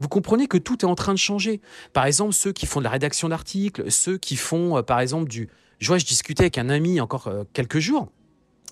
Vous 0.00 0.08
comprenez 0.08 0.48
que 0.48 0.58
tout 0.58 0.84
est 0.84 0.88
en 0.88 0.96
train 0.96 1.12
de 1.12 1.18
changer. 1.18 1.60
Par 1.92 2.06
exemple, 2.06 2.32
ceux 2.32 2.52
qui 2.52 2.66
font 2.66 2.80
de 2.80 2.84
la 2.84 2.90
rédaction 2.90 3.28
d'articles, 3.28 3.90
ceux 3.90 4.18
qui 4.18 4.36
font, 4.36 4.76
euh, 4.76 4.82
par 4.82 5.00
exemple, 5.00 5.28
du... 5.28 5.48
Je 5.78 5.88
vois, 5.88 5.98
je 5.98 6.06
discutais 6.06 6.44
avec 6.44 6.58
un 6.58 6.70
ami 6.70 7.00
encore 7.00 7.28
euh, 7.28 7.44
quelques 7.52 7.78
jours 7.78 8.10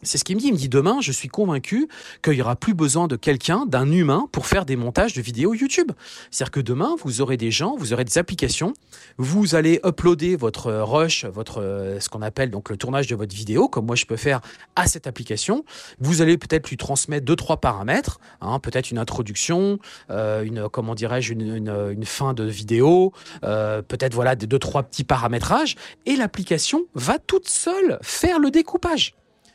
c'est 0.03 0.19
ce 0.19 0.25
qu'il 0.25 0.37
me 0.37 0.41
dit. 0.41 0.49
Il 0.49 0.53
me 0.53 0.59
dit 0.59 0.69
demain, 0.69 0.99
je 1.01 1.13
suis 1.13 1.29
convaincu 1.29 1.89
qu'il 2.23 2.35
y 2.35 2.43
aura 2.43 2.57
plus 2.57 2.75
besoin 2.75 3.09
de 3.09 3.17
quelqu'un, 3.17 3.67
d'un 3.67 3.91
humain, 3.91 4.29
pour 4.33 4.47
faire 4.47 4.67
des 4.67 4.77
montages 4.77 5.15
de 5.15 5.23
vidéos 5.23 5.55
YouTube. 5.55 5.93
C'est-à-dire 6.31 6.51
que 6.51 6.61
demain, 6.61 6.95
vous 7.03 7.21
aurez 7.21 7.37
des 7.37 7.51
gens, 7.51 7.77
vous 7.77 7.93
aurez 7.93 8.05
des 8.05 8.19
applications, 8.19 8.75
vous 9.19 9.55
allez 9.55 9.81
uploader 9.85 10.37
votre 10.37 10.73
rush, 10.73 11.25
votre 11.25 11.97
ce 12.01 12.09
qu'on 12.09 12.23
appelle 12.23 12.51
donc 12.51 12.71
le 12.71 12.77
tournage 12.77 13.07
de 13.07 13.17
votre 13.17 13.35
vidéo, 13.35 13.69
comme 13.69 13.87
moi 13.87 13.97
je 13.97 14.05
peux 14.05 14.17
faire 14.17 14.41
à 14.77 14.87
cette 14.87 15.07
application. 15.07 15.65
Vous 16.01 16.23
allez 16.23 16.37
peut-être 16.37 16.69
lui 16.69 16.77
transmettre 16.77 17.25
deux 17.25 17.37
trois 17.37 17.59
paramètres, 17.59 18.21
hein, 18.41 18.59
peut-être 18.59 18.91
une 18.91 18.99
introduction, 18.99 19.79
euh, 20.11 20.43
une 20.43 20.69
comment 20.69 20.95
dirais-je, 20.95 21.33
une, 21.33 21.57
une, 21.57 21.93
une, 21.93 22.05
fin 22.05 22.35
de 22.35 22.45
vidéo, 22.45 23.13
euh, 23.45 23.83
peut-être 23.83 24.15
voilà 24.15 24.37
des 24.37 24.47
deux 24.47 24.59
trois 24.59 24.83
petits 24.83 25.05
paramétrages, 25.05 25.77
et 26.07 26.17
l'application 26.17 26.85
va 26.95 27.19
toute 27.19 27.49
seule 27.49 27.99
faire 28.03 28.39
le 28.39 28.51
découpage 28.51 29.15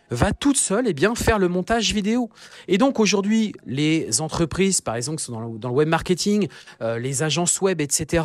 va 0.10 0.34
toute 0.34 0.58
seule 0.58 0.88
et 0.88 0.92
eh 0.92 0.94
bien, 0.94 1.16
faire 1.16 1.40
le 1.40 1.48
montage 1.48 1.94
vidéo. 1.94 2.30
Et 2.68 2.78
donc 2.78 3.00
aujourd'hui, 3.00 3.54
les 3.66 4.22
entreprises, 4.22 4.82
par 4.82 4.96
exemple, 4.96 5.18
qui 5.18 5.26
sont 5.26 5.58
dans 5.58 5.70
le, 5.70 5.76
web 5.76 5.88
marketing, 5.88 6.48
euh, 6.82 7.00
les 7.00 7.24
agences 7.24 7.62
web, 7.62 7.82
etc., 7.82 8.24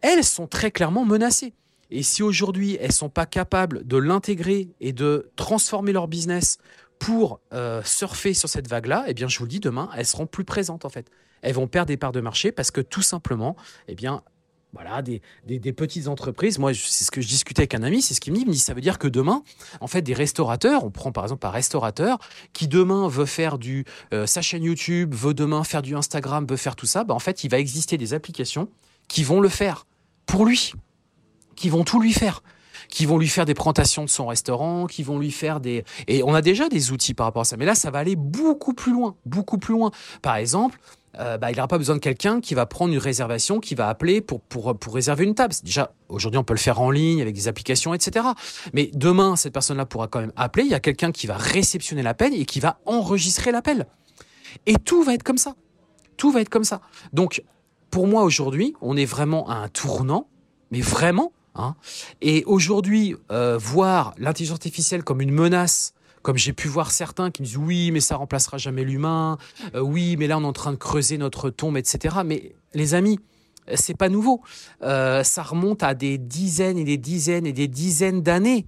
elles 0.00 0.24
sont 0.24 0.46
très 0.46 0.70
clairement 0.70 1.04
menacées. 1.04 1.52
Et 1.90 2.02
si 2.02 2.22
aujourd'hui, 2.22 2.76
elles 2.80 2.92
sont 2.92 3.08
pas 3.08 3.26
capables 3.26 3.86
de 3.86 3.96
l'intégrer 3.96 4.68
et 4.80 4.92
de 4.92 5.30
transformer 5.36 5.92
leur 5.92 6.08
business 6.08 6.58
pour 6.98 7.40
euh, 7.52 7.82
surfer 7.84 8.34
sur 8.34 8.48
cette 8.48 8.68
vague-là, 8.68 9.04
eh 9.06 9.14
bien, 9.14 9.28
je 9.28 9.38
vous 9.38 9.44
le 9.44 9.50
dis, 9.50 9.60
demain, 9.60 9.90
elles 9.96 10.06
seront 10.06 10.26
plus 10.26 10.44
présentes 10.44 10.84
en 10.84 10.88
fait. 10.88 11.10
Elles 11.42 11.54
vont 11.54 11.68
perdre 11.68 11.88
des 11.88 11.96
parts 11.96 12.12
de 12.12 12.20
marché 12.20 12.50
parce 12.50 12.70
que 12.70 12.80
tout 12.80 13.02
simplement, 13.02 13.56
eh 13.88 13.94
bien, 13.94 14.22
voilà, 14.76 15.00
des, 15.00 15.20
petites 15.72 16.06
entreprises. 16.08 16.58
Moi, 16.58 16.72
c'est 16.74 17.04
ce 17.04 17.10
que 17.10 17.20
je 17.20 17.28
discutais 17.28 17.62
avec 17.62 17.74
un 17.74 17.82
ami, 17.82 18.02
c'est 18.02 18.12
ce 18.14 18.20
qu'il 18.20 18.32
me 18.32 18.36
dit. 18.36 18.42
Il 18.42 18.48
me 18.48 18.52
dit, 18.52 18.58
ça 18.58 18.74
veut 18.74 18.80
dire 18.80 18.98
que 18.98 19.08
demain, 19.08 19.42
en 19.80 19.86
fait, 19.86 20.02
des 20.02 20.14
restaurateurs, 20.14 20.84
on 20.84 20.90
prend 20.90 21.12
par 21.12 21.24
exemple 21.24 21.46
un 21.46 21.50
restaurateur 21.50 22.18
qui 22.52 22.68
demain 22.68 23.08
veut 23.08 23.26
faire 23.26 23.58
du 23.58 23.84
euh, 24.12 24.26
sa 24.26 24.42
chaîne 24.42 24.62
YouTube, 24.62 25.14
veut 25.14 25.34
demain 25.34 25.64
faire 25.64 25.82
du 25.82 25.96
Instagram, 25.96 26.46
veut 26.46 26.56
faire 26.56 26.76
tout 26.76 26.86
ça, 26.86 27.04
bah, 27.04 27.14
en 27.14 27.18
fait, 27.18 27.42
il 27.44 27.50
va 27.50 27.58
exister 27.58 27.96
des 27.96 28.12
applications 28.12 28.68
qui 29.08 29.24
vont 29.24 29.40
le 29.40 29.48
faire 29.48 29.86
pour 30.26 30.44
lui, 30.44 30.74
qui 31.54 31.68
vont 31.68 31.84
tout 31.84 32.00
lui 32.00 32.12
faire 32.12 32.42
qui 32.88 33.06
vont 33.06 33.18
lui 33.18 33.28
faire 33.28 33.44
des 33.44 33.54
présentations 33.54 34.04
de 34.04 34.08
son 34.08 34.26
restaurant, 34.26 34.86
qui 34.86 35.02
vont 35.02 35.18
lui 35.18 35.32
faire 35.32 35.60
des... 35.60 35.84
Et 36.06 36.22
on 36.22 36.34
a 36.34 36.42
déjà 36.42 36.68
des 36.68 36.92
outils 36.92 37.14
par 37.14 37.26
rapport 37.26 37.42
à 37.42 37.44
ça. 37.44 37.56
Mais 37.56 37.64
là, 37.64 37.74
ça 37.74 37.90
va 37.90 37.98
aller 37.98 38.16
beaucoup 38.16 38.74
plus 38.74 38.92
loin, 38.92 39.16
beaucoup 39.24 39.58
plus 39.58 39.74
loin. 39.74 39.90
Par 40.22 40.36
exemple, 40.36 40.78
euh, 41.18 41.38
bah, 41.38 41.50
il 41.50 41.56
n'aura 41.56 41.68
pas 41.68 41.78
besoin 41.78 41.96
de 41.96 42.00
quelqu'un 42.00 42.40
qui 42.40 42.54
va 42.54 42.66
prendre 42.66 42.92
une 42.92 42.98
réservation, 42.98 43.60
qui 43.60 43.74
va 43.74 43.88
appeler 43.88 44.20
pour, 44.20 44.40
pour, 44.40 44.76
pour 44.78 44.94
réserver 44.94 45.24
une 45.24 45.34
table. 45.34 45.54
Déjà, 45.62 45.92
aujourd'hui, 46.08 46.38
on 46.38 46.44
peut 46.44 46.54
le 46.54 46.58
faire 46.58 46.80
en 46.80 46.90
ligne 46.90 47.22
avec 47.22 47.34
des 47.34 47.48
applications, 47.48 47.94
etc. 47.94 48.26
Mais 48.72 48.90
demain, 48.94 49.36
cette 49.36 49.52
personne-là 49.52 49.86
pourra 49.86 50.08
quand 50.08 50.20
même 50.20 50.32
appeler. 50.36 50.64
Il 50.64 50.70
y 50.70 50.74
a 50.74 50.80
quelqu'un 50.80 51.12
qui 51.12 51.26
va 51.26 51.36
réceptionner 51.36 52.02
l'appel 52.02 52.34
et 52.34 52.44
qui 52.44 52.60
va 52.60 52.78
enregistrer 52.86 53.52
l'appel. 53.52 53.86
Et 54.66 54.74
tout 54.74 55.02
va 55.02 55.14
être 55.14 55.22
comme 55.22 55.38
ça. 55.38 55.54
Tout 56.16 56.30
va 56.30 56.40
être 56.40 56.48
comme 56.48 56.64
ça. 56.64 56.80
Donc, 57.12 57.42
pour 57.90 58.06
moi, 58.06 58.22
aujourd'hui, 58.22 58.74
on 58.80 58.96
est 58.96 59.04
vraiment 59.04 59.48
à 59.48 59.54
un 59.54 59.68
tournant, 59.68 60.28
mais 60.70 60.80
vraiment. 60.80 61.32
Hein. 61.54 61.74
Et 62.20 62.44
aujourd'hui, 62.46 63.16
euh, 63.30 63.58
voir 63.58 64.14
l'intelligence 64.18 64.56
artificielle 64.56 65.02
comme 65.02 65.20
une 65.20 65.32
menace 65.32 65.94
comme 66.26 66.38
j'ai 66.38 66.52
pu 66.52 66.66
voir 66.66 66.90
certains 66.90 67.30
qui 67.30 67.42
me 67.42 67.46
disent 67.46 67.56
oui, 67.56 67.92
mais 67.92 68.00
ça 68.00 68.16
remplacera 68.16 68.58
jamais 68.58 68.82
l'humain. 68.82 69.38
Euh, 69.76 69.80
oui, 69.80 70.16
mais 70.16 70.26
là 70.26 70.38
on 70.38 70.42
est 70.42 70.46
en 70.46 70.52
train 70.52 70.72
de 70.72 70.76
creuser 70.76 71.18
notre 71.18 71.50
tombe, 71.50 71.76
etc. 71.76 72.16
Mais 72.24 72.56
les 72.74 72.94
amis, 72.94 73.20
c'est 73.76 73.96
pas 73.96 74.08
nouveau. 74.08 74.42
Euh, 74.82 75.22
ça 75.22 75.44
remonte 75.44 75.84
à 75.84 75.94
des 75.94 76.18
dizaines 76.18 76.78
et 76.78 76.84
des 76.84 76.96
dizaines 76.96 77.46
et 77.46 77.52
des 77.52 77.68
dizaines 77.68 78.22
d'années. 78.22 78.66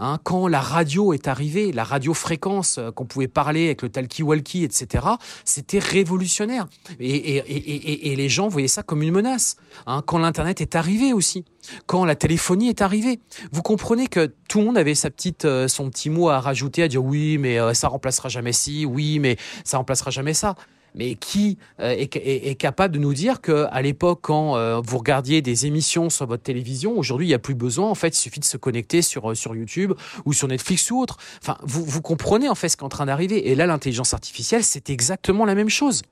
Hein, 0.00 0.18
quand 0.22 0.46
la 0.46 0.60
radio 0.60 1.12
est 1.12 1.26
arrivée, 1.26 1.72
la 1.72 1.82
radiofréquence 1.82 2.78
euh, 2.78 2.92
qu'on 2.92 3.04
pouvait 3.04 3.26
parler 3.26 3.66
avec 3.66 3.82
le 3.82 3.88
talkie-walkie, 3.88 4.62
etc., 4.62 5.04
c'était 5.44 5.80
révolutionnaire. 5.80 6.68
Et, 7.00 8.14
les 8.16 8.28
gens 8.28 8.48
voyaient 8.48 8.68
ça 8.68 8.82
comme 8.82 9.02
une 9.02 9.12
menace. 9.12 9.56
Hein, 9.86 10.02
quand 10.06 10.18
l'Internet 10.18 10.60
est 10.60 10.76
arrivé 10.76 11.12
aussi, 11.12 11.44
quand 11.86 12.04
la 12.04 12.14
téléphonie 12.14 12.68
est 12.68 12.80
arrivée, 12.80 13.20
vous 13.52 13.62
comprenez 13.62 14.06
que 14.06 14.32
tout 14.48 14.60
le 14.60 14.66
monde 14.66 14.78
avait 14.78 14.94
sa 14.94 15.10
petite, 15.10 15.44
euh, 15.44 15.66
son 15.66 15.90
petit 15.90 16.10
mot 16.10 16.28
à 16.28 16.40
rajouter, 16.40 16.84
à 16.84 16.88
dire 16.88 17.04
oui, 17.04 17.38
mais 17.38 17.58
euh, 17.58 17.74
ça 17.74 17.88
remplacera 17.88 18.28
jamais 18.28 18.52
ci, 18.52 18.86
oui, 18.86 19.18
mais 19.18 19.36
ça 19.64 19.78
remplacera 19.78 20.10
jamais 20.10 20.34
ça 20.34 20.54
mais 20.94 21.14
qui 21.14 21.58
euh, 21.80 21.94
est, 21.96 22.54
capable 22.58 22.94
de 22.94 22.98
nous 22.98 23.14
dire 23.14 23.40
que 23.40 23.66
à 23.70 23.82
l'époque, 23.82 24.20
quand 24.22 24.56
euh, 24.56 24.80
vous 24.84 24.98
regardiez 24.98 25.42
des 25.42 25.66
émissions 25.66 26.10
sur 26.10 26.26
votre 26.26 26.42
télévision, 26.42 26.98
aujourd'hui, 26.98 27.26
il 27.26 27.30
n'y 27.30 27.34
a 27.34 27.38
plus 27.38 27.54
besoin. 27.54 27.88
En 27.88 27.94
fait, 27.94 28.08
il 28.08 28.20
suffit 28.20 28.40
de 28.40 28.44
se 28.44 28.56
connecter 28.56 29.02
sur, 29.02 29.30
euh, 29.30 29.34
sur 29.34 29.54
YouTube 29.54 29.92
ou 30.24 30.32
sur 30.32 30.48
Netflix 30.48 30.90
ou 30.90 31.00
autre. 31.00 31.18
Enfin, 31.42 31.56
vous, 31.62 31.84
vous 31.84 32.02
comprenez 32.02 32.48
en 32.48 32.54
fait 32.54 32.68
ce 32.68 32.76
qui 32.76 32.82
est 32.82 32.86
en 32.86 32.90
train 32.90 33.06
d'arriver. 33.06 33.50
Et 33.50 33.54
là, 33.54 33.66
l'intelligence 33.66 34.14
artificielle, 34.14 34.64
c'est 34.64 34.90
exactement 34.90 35.44
la 35.44 35.54
même 35.54 35.68
chose. 35.68 36.02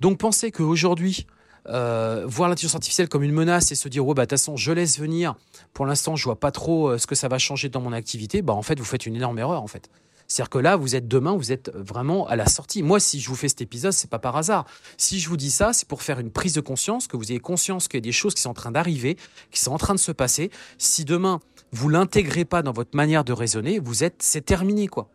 Donc, 0.00 0.18
pensez 0.18 0.50
qu'aujourd'hui, 0.50 1.26
voir 1.66 2.48
l'intelligence 2.48 2.74
artificielle 2.74 3.08
comme 3.08 3.22
une 3.22 3.32
menace 3.32 3.70
et 3.70 3.74
se 3.74 3.88
dire, 3.88 4.04
ouais, 4.04 4.14
bah, 4.14 4.22
de 4.22 4.26
toute 4.26 4.38
façon, 4.38 4.56
je 4.56 4.72
laisse 4.72 4.98
venir. 4.98 5.34
Pour 5.72 5.86
l'instant, 5.86 6.16
je 6.16 6.24
vois 6.24 6.38
pas 6.38 6.50
trop 6.50 6.96
ce 6.96 7.06
que 7.06 7.14
ça 7.14 7.28
va 7.28 7.38
changer 7.38 7.68
dans 7.68 7.80
mon 7.80 7.92
activité. 7.92 8.42
Bah, 8.42 8.54
en 8.54 8.62
fait, 8.62 8.78
vous 8.78 8.84
faites 8.84 9.06
une 9.06 9.14
énorme 9.14 9.38
erreur, 9.38 9.62
en 9.62 9.66
fait. 9.66 9.90
C'est-à-dire 10.30 10.50
que 10.50 10.58
là, 10.58 10.76
vous 10.76 10.94
êtes 10.94 11.08
demain, 11.08 11.36
vous 11.36 11.50
êtes 11.50 11.72
vraiment 11.74 12.28
à 12.28 12.36
la 12.36 12.46
sortie. 12.46 12.84
Moi, 12.84 13.00
si 13.00 13.18
je 13.18 13.28
vous 13.28 13.34
fais 13.34 13.48
cet 13.48 13.62
épisode, 13.62 13.92
c'est 13.92 14.08
pas 14.08 14.20
par 14.20 14.36
hasard. 14.36 14.64
Si 14.96 15.18
je 15.18 15.28
vous 15.28 15.36
dis 15.36 15.50
ça, 15.50 15.72
c'est 15.72 15.88
pour 15.88 16.02
faire 16.02 16.20
une 16.20 16.30
prise 16.30 16.52
de 16.52 16.60
conscience, 16.60 17.08
que 17.08 17.16
vous 17.16 17.32
ayez 17.32 17.40
conscience 17.40 17.88
qu'il 17.88 17.98
y 17.98 17.98
a 17.98 18.00
des 18.02 18.12
choses 18.12 18.34
qui 18.34 18.42
sont 18.42 18.50
en 18.50 18.54
train 18.54 18.70
d'arriver, 18.70 19.16
qui 19.50 19.58
sont 19.58 19.72
en 19.72 19.78
train 19.78 19.92
de 19.92 19.98
se 19.98 20.12
passer. 20.12 20.52
Si 20.78 21.04
demain, 21.04 21.40
vous 21.72 21.88
l'intégrez 21.88 22.44
pas 22.44 22.62
dans 22.62 22.70
votre 22.70 22.96
manière 22.96 23.24
de 23.24 23.32
raisonner, 23.32 23.80
vous 23.80 24.04
êtes, 24.04 24.22
c'est 24.22 24.44
terminé, 24.44 24.86
quoi. 24.86 25.08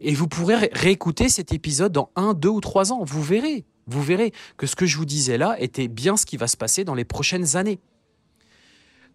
Et 0.00 0.14
vous 0.14 0.26
pourrez 0.26 0.56
réécouter 0.72 1.28
cet 1.28 1.52
épisode 1.52 1.92
dans 1.92 2.10
un, 2.16 2.34
deux 2.34 2.48
ou 2.48 2.60
trois 2.60 2.92
ans. 2.92 3.04
Vous 3.04 3.22
verrez, 3.22 3.64
vous 3.86 4.02
verrez 4.02 4.32
que 4.56 4.66
ce 4.66 4.74
que 4.74 4.84
je 4.84 4.96
vous 4.96 5.04
disais 5.04 5.38
là 5.38 5.54
était 5.60 5.86
bien 5.86 6.16
ce 6.16 6.26
qui 6.26 6.36
va 6.36 6.48
se 6.48 6.56
passer 6.56 6.82
dans 6.82 6.96
les 6.96 7.04
prochaines 7.04 7.56
années. 7.56 7.78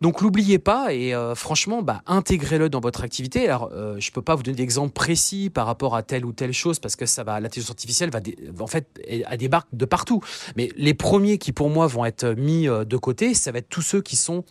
Donc 0.02 0.22
l'oubliez 0.22 0.60
pas 0.60 0.94
et 0.94 1.14
euh, 1.14 1.36
franchement, 1.36 1.82
bah, 1.82 2.02
intégrez-le 2.06 2.70
dans 2.70 2.80
votre 2.80 3.04
activité. 3.04 3.48
Alors, 3.48 3.70
euh, 3.74 3.96
je 4.00 4.12
peux 4.12 4.22
pas 4.22 4.36
vous 4.36 4.44
donner 4.44 4.58
d'exemples 4.58 4.94
précis 4.94 5.50
par 5.50 5.66
rapport 5.66 5.96
à 5.96 6.04
telle 6.04 6.26
ou 6.26 6.34
telle 6.34 6.54
chose 6.54 6.80
parce 6.80 6.96
que 6.96 7.06
ça 7.06 7.24
va, 7.24 7.40
l'intelligence 7.40 7.72
artificielle 7.72 8.10
va, 8.10 8.20
en 8.60 8.68
fait, 8.68 8.88
elle 9.08 9.38
débarque 9.38 9.70
de 9.74 9.86
partout. 9.86 10.22
Mais 10.56 10.70
les 10.76 10.94
premiers 10.94 11.38
qui 11.38 11.52
pour 11.52 11.70
moi 11.70 11.88
vont 11.88 12.06
être 12.06 12.26
mis 12.26 12.68
euh, 12.68 12.84
de 12.84 12.98
côté, 12.98 13.34
ça 13.34 13.52
va 13.52 13.60
être 13.60 13.70
tous 13.70 13.82
ceux 13.82 14.02
qui 14.02 14.16
sont 14.16 14.44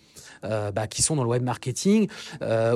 bah, 0.42 0.86
qui 0.86 1.00
sont 1.00 1.16
dans 1.16 1.24
le 1.24 1.30
web 1.30 1.42
marketing 1.42 2.06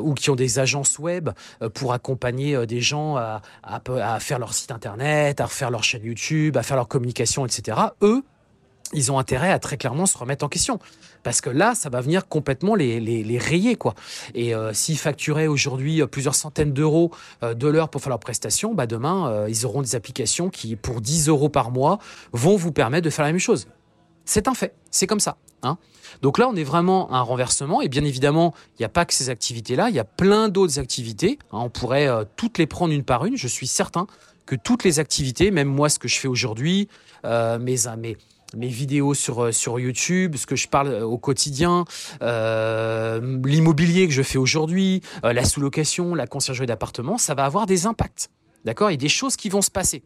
ou 0.02 0.14
qui 0.14 0.30
ont 0.30 0.36
des 0.36 0.58
agences 0.58 0.98
web 0.98 1.28
pour 1.74 1.92
accompagner 1.92 2.66
des 2.66 2.80
gens 2.80 3.16
à, 3.16 3.42
à, 3.62 3.82
à, 3.86 4.20
faire 4.20 4.38
leur 4.38 4.54
site 4.54 4.70
internet, 4.70 5.38
à 5.42 5.44
refaire 5.44 5.70
leur 5.70 5.84
chaîne 5.84 6.02
YouTube, 6.02 6.56
à 6.56 6.62
faire 6.62 6.78
leur 6.78 6.88
communication, 6.88 7.44
etc. 7.44 7.76
Eux, 8.00 8.22
ils 8.92 9.12
ont 9.12 9.18
intérêt 9.18 9.50
à 9.50 9.58
très 9.58 9.76
clairement 9.76 10.06
se 10.06 10.16
remettre 10.16 10.44
en 10.44 10.48
question. 10.48 10.78
Parce 11.22 11.40
que 11.40 11.50
là, 11.50 11.74
ça 11.74 11.90
va 11.90 12.00
venir 12.00 12.28
complètement 12.28 12.74
les, 12.74 13.00
les, 13.00 13.38
rayer. 13.38 13.76
quoi. 13.76 13.94
Et 14.34 14.54
euh, 14.54 14.72
s'ils 14.72 14.98
facturaient 14.98 15.46
aujourd'hui 15.46 16.00
euh, 16.00 16.06
plusieurs 16.06 16.34
centaines 16.34 16.72
d'euros 16.72 17.10
euh, 17.42 17.54
de 17.54 17.68
l'heure 17.68 17.88
pour 17.88 18.00
faire 18.00 18.10
leurs 18.10 18.20
prestations, 18.20 18.74
bah 18.74 18.86
demain, 18.86 19.46
ils 19.48 19.66
auront 19.66 19.82
des 19.82 19.94
applications 19.94 20.48
qui, 20.48 20.76
pour 20.76 21.00
10 21.00 21.28
euros 21.28 21.48
par 21.48 21.70
mois, 21.70 21.98
vont 22.32 22.56
vous 22.56 22.72
permettre 22.72 23.04
de 23.04 23.10
faire 23.10 23.24
la 23.24 23.32
même 23.32 23.40
chose. 23.40 23.66
C'est 24.24 24.48
un 24.48 24.54
fait, 24.54 24.74
c'est 24.90 25.06
comme 25.06 25.20
ça. 25.20 25.36
Hein. 25.62 25.78
Donc 26.22 26.38
là, 26.38 26.48
on 26.48 26.56
est 26.56 26.64
vraiment 26.64 27.10
à 27.10 27.18
un 27.18 27.22
renversement. 27.22 27.80
Et 27.82 27.88
bien 27.88 28.04
évidemment, 28.04 28.54
il 28.78 28.82
n'y 28.82 28.86
a 28.86 28.90
pas 28.90 29.04
que 29.04 29.14
ces 29.14 29.30
activités-là, 29.30 29.88
il 29.88 29.94
y 29.94 30.00
a 30.00 30.04
plein 30.04 30.48
d'autres 30.48 30.78
activités. 30.78 31.38
Hein. 31.52 31.60
On 31.64 31.70
pourrait 31.70 32.08
toutes 32.36 32.58
les 32.58 32.66
prendre 32.66 32.92
une 32.92 33.04
par 33.04 33.24
une. 33.24 33.36
Je 33.36 33.48
suis 33.48 33.66
certain 33.66 34.06
que 34.46 34.56
toutes 34.56 34.84
les 34.84 34.98
activités, 34.98 35.50
même 35.50 35.68
moi, 35.68 35.88
ce 35.88 35.98
que 35.98 36.08
je 36.08 36.18
fais 36.18 36.28
aujourd'hui, 36.28 36.88
mes, 37.24 37.76
mes, 37.98 38.16
mes 38.56 38.68
vidéos 38.68 39.14
sur 39.14 39.44
euh, 39.44 39.52
sur 39.52 39.78
YouTube, 39.78 40.36
ce 40.36 40.46
que 40.46 40.56
je 40.56 40.68
parle 40.68 40.88
euh, 40.88 41.04
au 41.04 41.18
quotidien, 41.18 41.84
euh, 42.22 43.38
l'immobilier 43.44 44.06
que 44.08 44.14
je 44.14 44.22
fais 44.22 44.38
aujourd'hui, 44.38 45.02
la 45.22 45.44
sous-location, 45.44 46.14
la 46.14 46.26
conciergerie 46.26 46.66
d'appartement, 46.66 47.18
ça 47.18 47.34
va 47.34 47.44
avoir 47.44 47.66
des 47.66 47.86
impacts. 47.86 48.30
D'accord 48.64 48.88
a 48.88 48.96
des 48.96 49.08
choses 49.08 49.36
qui 49.36 49.48
vont 49.48 49.62
se 49.62 49.70
passer. 49.70 50.02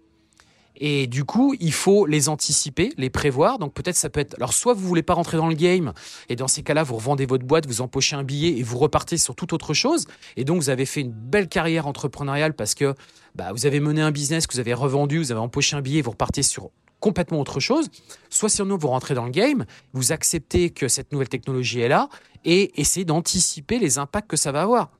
Et 0.76 1.06
du 1.06 1.24
coup, 1.24 1.54
il 1.60 1.72
faut 1.72 2.06
les 2.06 2.28
anticiper, 2.28 2.92
les 2.96 3.10
prévoir. 3.10 3.58
Donc 3.58 3.74
peut-être 3.74 3.96
ça 3.96 4.08
peut 4.10 4.20
être. 4.20 4.34
Alors 4.34 4.52
soit 4.52 4.74
vous 4.74 4.86
voulez 4.86 5.02
pas 5.02 5.14
rentrer 5.14 5.36
dans 5.36 5.48
le 5.48 5.54
game, 5.54 5.92
et 6.28 6.36
dans 6.36 6.48
ces 6.48 6.62
cas-là, 6.62 6.82
vous 6.82 6.96
revendez 6.96 7.26
votre 7.26 7.44
boîte, 7.44 7.66
vous 7.66 7.80
empochez 7.80 8.16
un 8.16 8.24
billet 8.24 8.58
et 8.58 8.62
vous 8.62 8.78
repartez 8.78 9.18
sur 9.18 9.34
toute 9.34 9.52
autre 9.52 9.74
chose. 9.74 10.06
Et 10.36 10.44
donc 10.44 10.56
vous 10.56 10.70
avez 10.70 10.86
fait 10.86 11.02
une 11.02 11.12
belle 11.12 11.48
carrière 11.48 11.86
entrepreneuriale 11.86 12.54
parce 12.54 12.74
que 12.74 12.94
bah, 13.34 13.52
vous 13.52 13.66
avez 13.66 13.80
mené 13.80 14.00
un 14.00 14.10
business 14.10 14.46
que 14.46 14.54
vous 14.54 14.60
avez 14.60 14.74
revendu, 14.74 15.18
vous 15.18 15.32
avez 15.32 15.40
empoché 15.40 15.76
un 15.76 15.82
billet, 15.82 16.02
vous 16.02 16.10
repartez 16.10 16.42
sur 16.42 16.70
complètement 17.02 17.40
autre 17.40 17.60
chose. 17.60 17.88
Soit 18.30 18.48
sinon, 18.48 18.78
vous 18.78 18.88
rentrez 18.88 19.14
dans 19.14 19.26
le 19.26 19.30
game, 19.30 19.66
vous 19.92 20.12
acceptez 20.12 20.70
que 20.70 20.88
cette 20.88 21.12
nouvelle 21.12 21.28
technologie 21.28 21.80
est 21.80 21.88
là 21.88 22.08
et 22.44 22.80
essayez 22.80 23.04
d'anticiper 23.04 23.78
les 23.78 23.98
impacts 23.98 24.30
que 24.30 24.36
ça 24.38 24.52
va 24.52 24.62
avoir. 24.62 24.90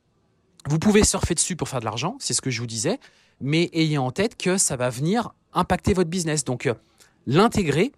Vous 0.68 0.78
pouvez 0.78 1.04
surfer 1.04 1.34
dessus 1.34 1.56
pour 1.56 1.68
faire 1.68 1.80
de 1.80 1.84
l'argent, 1.84 2.16
c'est 2.18 2.34
ce 2.34 2.42
que 2.42 2.50
je 2.50 2.60
vous 2.60 2.66
disais, 2.66 2.98
mais 3.40 3.70
ayez 3.72 3.98
en 3.98 4.10
tête 4.10 4.36
que 4.36 4.58
ça 4.58 4.76
va 4.76 4.90
venir 4.90 5.32
impacter 5.54 5.94
votre 5.94 6.10
business. 6.10 6.44
Donc, 6.44 6.66
euh, 6.66 6.74
l'intégrer 7.26 7.92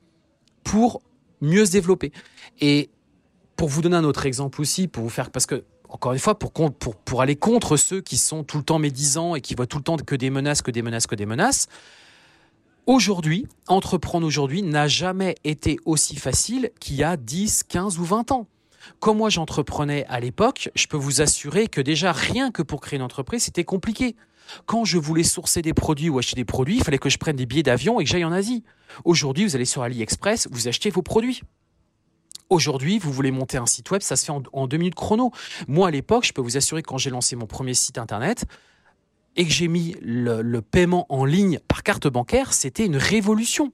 pour 0.63 1.03
mieux 1.41 1.67
se 1.67 1.73
développer. 1.73 2.13
Et 2.61 2.91
pour 3.57 3.69
vous 3.69 3.83
donner 3.83 3.97
un 3.97 4.05
autre 4.05 4.27
exemple 4.27 4.61
aussi, 4.61 4.87
pour 4.87 5.03
vous 5.03 5.11
faire, 5.11 5.31
parce 5.31 5.47
que 5.47 5.65
encore 5.89 6.13
une 6.13 6.19
fois, 6.19 6.39
pour, 6.39 6.53
pour, 6.53 6.97
pour 6.97 7.23
aller 7.23 7.37
contre 7.37 7.77
ceux 7.77 8.01
qui 8.01 8.17
sont 8.17 8.43
tout 8.43 8.59
le 8.59 8.65
temps 8.65 8.81
médisants 8.81 9.37
et 9.37 9.41
qui 9.41 9.55
voient 9.55 9.69
tout 9.69 9.79
le 9.79 9.85
temps 9.85 9.97
que 9.97 10.17
des 10.17 10.29
menaces, 10.29 10.61
que 10.61 10.73
des 10.73 10.83
menaces, 10.83 11.07
que 11.07 11.15
des 11.15 11.27
menaces, 11.27 11.69
Aujourd'hui, 12.87 13.47
entreprendre 13.67 14.27
aujourd'hui 14.27 14.63
n'a 14.63 14.89
jamais 14.89 15.37
été 15.43 15.79
aussi 15.87 16.17
facile 16.17 16.71
qu'il 16.81 16.97
y 16.97 17.03
a 17.03 17.17
10, 17.17 17.63
15 17.65 17.99
ou 17.99 18.05
20 18.05 18.31
ans. 18.31 18.47
Comme 19.01 19.17
moi 19.17 19.31
j'entreprenais 19.31 20.05
à 20.11 20.21
l'époque, 20.21 20.69
je 20.75 20.87
peux 20.87 20.99
vous 20.99 21.23
assurer 21.23 21.69
que 21.69 21.81
déjà 21.81 22.13
rien 22.13 22.51
que 22.51 22.61
pour 22.61 22.83
créer 22.83 22.99
une 22.99 23.03
entreprise, 23.03 23.45
c'était 23.45 23.65
compliqué. 23.65 24.17
Quand 24.67 24.85
je 24.85 24.99
voulais 24.99 25.23
sourcer 25.23 25.63
des 25.63 25.73
produits 25.73 26.11
ou 26.11 26.19
acheter 26.19 26.37
des 26.37 26.45
produits, 26.45 26.77
il 26.77 26.85
fallait 26.85 26.99
que 26.99 27.09
je 27.09 27.17
prenne 27.17 27.37
des 27.37 27.47
billets 27.47 27.63
d'avion 27.63 28.01
et 28.01 28.05
que 28.05 28.11
j'aille 28.11 28.27
en 28.27 28.33
Asie. 28.33 28.65
Aujourd'hui, 29.07 29.47
vous 29.47 29.57
allez 29.57 29.65
sur 29.65 29.81
AliExpress, 29.81 30.49
vous 30.51 30.69
achetez 30.69 30.91
vos 30.91 31.01
produits. 31.01 31.41
Aujourd'hui, 32.51 32.99
vous 32.99 33.11
voulez 33.11 33.31
monter 33.31 33.57
un 33.57 33.65
site 33.65 33.91
web, 33.93 34.03
ça 34.03 34.17
se 34.17 34.27
fait 34.27 34.33
en, 34.33 34.43
en 34.53 34.67
deux 34.67 34.77
minutes 34.77 34.95
chrono. 34.95 35.33
Moi, 35.69 35.89
à 35.89 35.91
l'époque, 35.91 36.27
je 36.27 36.35
peux 36.35 36.43
vous 36.43 36.59
assurer 36.59 36.83
quand 36.83 36.99
j'ai 36.99 37.09
lancé 37.09 37.35
mon 37.35 37.47
premier 37.47 37.73
site 37.73 37.97
internet, 37.97 38.45
et 39.37 39.45
que 39.45 39.53
j'ai 39.53 39.69
mis 39.69 39.97
le, 40.01 40.61
paiement 40.61 41.07
en 41.09 41.25
ligne 41.25 41.59
par 41.69 41.83
carte 41.83 42.07
bancaire, 42.07 42.53
c'était 42.53 42.87
une 42.87 42.97
révolution. 42.97 43.73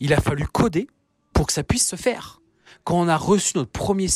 Il 0.00 0.12
a 0.12 0.20
fallu 0.20 0.46
coder 0.46 0.86
pour 1.32 1.46
que 1.46 1.52
ça 1.52 1.62
puisse 1.62 1.86
se 1.86 1.96
faire. 1.96 2.40
Quand 2.84 2.98
on 2.98 3.08
a 3.08 3.16
reçu 3.16 3.52
notre 3.56 3.70
premier 3.70 4.06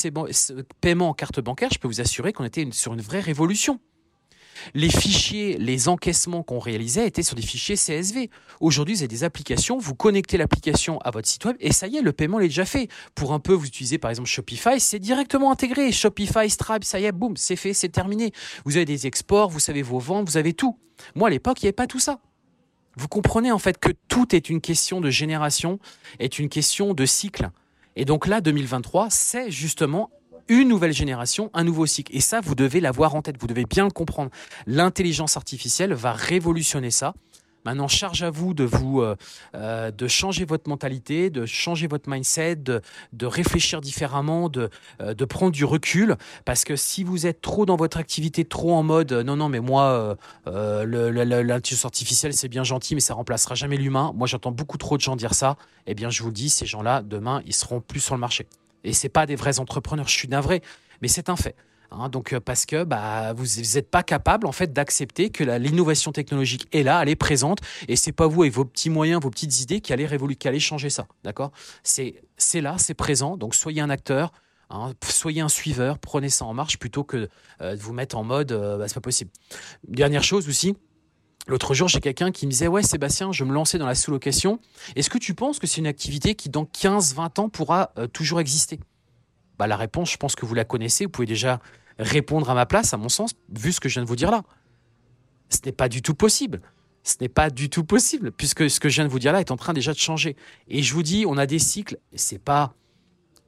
paiement 0.81 1.11
en 1.11 1.15
carte 1.15 1.41
bancaire, 1.41 1.71
je 1.73 1.79
peux 1.79 1.89
vous 1.89 2.01
assurer 2.01 2.33
qu'on 2.33 2.45
était 2.45 2.67
sur 2.73 2.95
une 2.95 3.01
vraie 3.01 3.21
révolution. 3.21 3.81
Les 4.75 4.91
fichiers, 4.91 5.57
les 5.59 5.89
encaissements 5.89 6.43
qu'on 6.43 6.59
réalisait 6.59 7.07
étaient 7.07 7.23
sur 7.23 7.37
des 7.37 7.43
fichiers 7.43 7.77
CSV. 7.77 8.31
Aujourd'hui, 8.61 8.95
vous 8.95 9.01
avez 9.01 9.09
des 9.09 9.25
applications, 9.25 9.79
vous 9.79 9.95
connectez 9.95 10.37
l'application 10.37 10.99
à 11.01 11.11
votre 11.11 11.29
site 11.29 11.45
web 11.45 11.57
et 11.61 11.73
ça 11.73 11.87
y 11.87 11.97
est, 11.97 12.03
le 12.03 12.13
paiement 12.13 12.41
est 12.41 12.49
déjà 12.49 12.65
fait. 12.65 12.89
Pour 13.15 13.33
un 13.33 13.41
peu, 13.41 13.53
vous 13.53 13.67
utilisez 13.67 13.99
par 13.99 14.11
exemple 14.11 14.29
Shopify, 14.29 14.81
c'est 14.81 14.99
directement 14.99 15.51
intégré. 15.51 15.93
Shopify, 15.93 16.49
Stripe, 16.51 16.85
ça 16.85 17.01
y 17.01 17.05
est, 17.05 17.13
boum, 17.13 17.37
c'est 17.37 17.57
fait, 17.57 17.75
c'est 17.75 17.89
terminé. 17.89 18.33
Vous 18.65 18.77
avez 18.77 18.85
des 18.85 19.07
exports, 19.07 19.51
vous 19.51 19.61
savez 19.61 19.83
vos 19.83 19.99
ventes, 19.99 20.29
vous 20.29 20.37
avez 20.37 20.53
tout. 20.53 20.79
Moi, 21.15 21.29
à 21.29 21.31
l'époque, 21.31 21.63
il 21.63 21.65
n'y 21.65 21.69
avait 21.69 21.73
pas 21.73 21.87
tout 21.87 22.01
ça. 22.01 22.21
Vous 22.97 23.09
comprenez 23.09 23.53
en 23.53 23.59
fait 23.59 23.79
que 23.79 23.91
tout 24.09 24.35
est 24.35 24.49
une 24.49 24.61
question 24.61 25.01
de 25.01 25.11
génération, 25.11 25.79
est 26.19 26.39
une 26.39 26.49
question 26.49 26.95
de 26.95 27.05
cycle. 27.05 27.51
Et 27.95 28.05
donc 28.05 28.27
là, 28.27 28.41
2023, 28.41 29.09
c'est 29.11 29.51
justement 29.51 30.11
une 30.49 30.69
nouvelle 30.69 30.93
génération, 30.93 31.51
un 31.55 31.65
nouveau 31.65 31.87
cycle. 31.87 32.15
Et 32.15 32.21
ça, 32.21 32.41
vous 32.41 32.55
devez 32.55 32.81
l'avoir 32.81 33.15
en 33.15 33.23
tête, 33.23 33.37
vous 33.41 33.47
devez 33.47 33.65
bien 33.65 33.85
le 33.85 33.91
comprendre. 33.91 34.31
L'intelligence 34.67 35.37
artificielle 35.37 35.93
va 35.93 36.13
révolutionner 36.13 36.91
ça. 36.91 37.15
Maintenant, 37.67 37.89
charge 37.89 38.23
à 38.23 38.31
vous 38.31 38.55
de 38.55 38.63
vous 38.63 39.01
euh, 39.01 39.17
euh, 39.57 39.91
de 39.91 40.07
changer 40.07 40.45
votre 40.45 40.71
mentalité, 40.71 41.31
de 41.31 41.47
changer 41.47 41.89
votre 41.89 42.09
mindset, 42.09 42.55
de, 42.55 42.81
réfléchir 43.21 43.81
différemment, 43.81 44.49
de, 44.49 44.71
euh, 45.01 45.15
de 45.15 45.25
prendre 45.25 45.51
du 45.51 45.65
recul. 45.65 46.15
Parce 46.45 46.63
que 46.63 46.77
si 46.77 47.03
vous 47.03 47.27
êtes 47.27 47.41
trop 47.41 47.67
dans 47.67 47.75
votre 47.75 47.99
activité, 47.99 48.45
trop 48.45 48.73
en 48.75 48.85
mode 48.85 49.13
non, 49.13 49.35
non, 49.35 49.49
mais 49.49 49.59
moi, 49.59 50.17
l'intelligence 50.47 51.85
artificielle, 51.85 52.35
c'est 52.35 52.49
bien 52.49 52.63
gentil, 52.63 52.95
mais 52.95 53.01
ça 53.01 53.15
remplacera 53.15 53.57
jamais 53.57 53.77
l'humain. 53.77 54.13
Moi, 54.15 54.29
j'entends 54.29 54.53
beaucoup 54.53 54.79
trop 54.79 54.97
de 54.97 55.03
gens 55.03 55.17
dire 55.17 55.35
ça. 55.35 55.57
Eh 55.89 55.95
bien, 55.95 56.09
je 56.09 56.23
vous 56.23 56.29
le 56.29 56.35
dis, 56.35 56.51
ces 56.51 56.67
gens-là, 56.67 57.03
demain, 57.03 57.43
ils 57.47 57.55
seront 57.55 57.81
plus 57.81 57.99
sur 57.99 58.15
le 58.15 58.21
marché. 58.21 58.47
Et 58.87 58.93
c'est 58.93 59.09
pas 59.09 59.27
des 59.27 59.37
vrais 59.37 59.59
entrepreneurs, 59.59 60.09
je 60.09 60.17
suis 60.17 60.29
navré, 60.29 60.63
mais 61.03 61.09
c'est 61.09 61.29
un 61.29 61.37
fait. 61.37 61.57
Hein. 61.91 62.09
donc 62.09 62.33
euh, 62.33 62.41
parce 62.41 62.67
que 62.67 62.85
bah, 62.85 63.33
vous 63.33 63.45
n'êtes 63.75 63.91
pas 63.91 64.03
capable 64.03 64.47
en 64.47 64.53
fait 64.53 64.73
d'accepter 64.73 65.31
que 65.31 65.45
l'innovation 65.45 66.13
technologique 66.13 66.67
est 66.73 66.83
là, 66.83 67.03
elle 67.03 67.09
est 67.09 67.17
présente, 67.17 67.59
et 67.89 67.97
c'est 67.97 68.13
pas 68.13 68.27
vous 68.27 68.43
avec 68.43 68.55
vos 68.55 68.65
petits 68.65 68.91
moyens, 68.91 69.23
vos 69.23 69.31
petites 69.31 69.61
idées 69.61 69.81
qui 69.81 69.93
allez 69.93 70.07
révoluer, 70.07 70.37
qui 70.37 70.49
allez 70.49 70.61
changer 70.61 70.91
ça, 70.91 71.07
d'accord? 71.25 71.53
C'est 71.83 72.23
c'est 72.37 72.61
là, 72.61 72.77
c'est 72.79 72.95
présent. 72.95 73.37
Donc 73.37 73.55
soyez 73.55 73.81
un 73.81 73.91
acteur, 73.91 74.33
hein, 74.71 74.93
soyez 75.03 75.41
un 75.41 75.49
suiveur, 75.49 75.99
prenez 75.99 76.29
ça 76.29 76.45
en 76.45 76.55
marche 76.55 76.79
plutôt 76.79 77.05
que 77.05 77.29
euh, 77.61 77.77
de 77.77 77.81
vous 77.81 77.93
mettre 77.93 78.17
en 78.17 78.25
mode 78.25 78.53
euh, 78.53 78.79
bah, 78.79 78.89
c'est 78.89 78.95
pas 78.95 79.01
possible. 79.01 79.31
Dernière 79.89 80.25
chose 80.25 80.49
aussi. 80.49 80.77
L'autre 81.47 81.75
jour, 81.75 81.87
j'ai 81.87 82.01
quelqu'un 82.01 82.33
qui 82.33 82.47
me 82.47 82.51
disait 82.51 82.67
Ouais, 82.67 82.83
Sébastien, 82.83 83.31
je 83.31 83.45
me 83.45 83.53
lançais 83.53 83.79
dans 83.79 83.87
la 83.87 83.95
sous-location. 83.95 84.59
Est-ce 84.97 85.09
que 85.09 85.19
tu 85.19 85.35
penses 85.35 85.59
que 85.59 85.67
c'est 85.67 85.79
une 85.79 85.87
activité 85.87 86.35
qui, 86.35 86.49
dans 86.49 86.65
15-20 86.65 87.41
ans, 87.41 87.49
pourra 87.49 87.93
euh, 87.99 88.09
toujours 88.09 88.41
exister? 88.41 88.81
Bah, 89.59 89.69
La 89.69 89.77
réponse, 89.77 90.11
je 90.11 90.17
pense 90.17 90.35
que 90.35 90.45
vous 90.45 90.55
la 90.55 90.65
connaissez. 90.65 91.05
Vous 91.05 91.11
pouvez 91.11 91.27
déjà 91.27 91.61
répondre 91.99 92.51
à 92.51 92.55
ma 92.55 92.67
place, 92.67 92.93
à 92.93 92.97
mon 92.97 93.09
sens, 93.09 93.33
vu 93.49 93.73
ce 93.73 93.81
que 93.81 93.89
je 93.89 93.95
viens 93.95 94.03
de 94.03 94.09
vous 94.09 94.17
dire 94.17 94.31
là. 94.31 94.43
Ce 95.49 95.59
n'est 95.65 95.73
pas 95.73 95.89
du 95.89 96.03
tout 96.03 96.15
possible. 96.15 96.61
Ce 97.05 97.15
n'est 97.21 97.29
pas 97.29 97.51
du 97.51 97.71
tout 97.71 97.85
possible, 97.85 98.33
puisque 98.33 98.69
ce 98.69 98.81
que 98.81 98.89
je 98.89 98.97
viens 98.97 99.05
de 99.05 99.11
vous 99.11 99.21
dire 99.21 99.33
là 99.33 99.39
est 99.39 99.53
en 99.53 99.57
train 99.57 99.73
déjà 99.73 99.93
de 99.93 99.99
changer. 99.99 100.37
Et 100.67 100.83
je 100.83 100.93
vous 100.93 101.05
dis, 101.05 101.25
on 101.29 101.39
a 101.39 101.47
des 101.47 101.61
cycles, 101.61 101.99
c'est 102.17 102.43
pas 102.43 102.75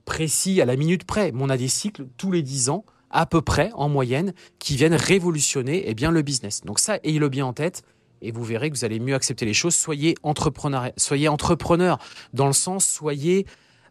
précis 0.05 0.61
à 0.61 0.65
la 0.65 0.77
minute 0.77 1.03
près, 1.03 1.33
mais 1.33 1.43
on 1.43 1.49
a 1.49 1.57
des 1.57 1.67
cycles 1.67 2.07
tous 2.17 2.31
les 2.31 2.43
10 2.43 2.69
ans 2.69 2.85
à 3.11 3.27
peu 3.27 3.43
près 3.43 3.71
en 3.75 3.89
moyenne 3.89 4.33
qui 4.59 4.77
viennent 4.77 4.95
révolutionner 4.95 5.85
eh 5.87 5.95
bien, 5.95 6.11
le 6.11 6.23
business. 6.23 6.63
Donc 6.63 6.79
ça, 6.79 6.99
ayez-le 7.05 7.29
bien 7.29 7.47
en 7.47 7.53
tête 7.53 7.83
et 8.21 8.33
vous 8.33 8.45
verrez 8.45 8.71
que 8.71 8.77
vous 8.77 8.85
allez 8.85 9.01
mieux 9.01 9.15
accepter 9.15 9.47
les 9.47 9.55
choses. 9.55 9.75
Soyez 9.75 10.15
entrepreneur, 10.23 10.91
soyez 10.97 11.29
entrepreneur 11.29 11.99
dans 12.33 12.47
le 12.47 12.53
sens, 12.53 12.87
soyez 12.87 13.47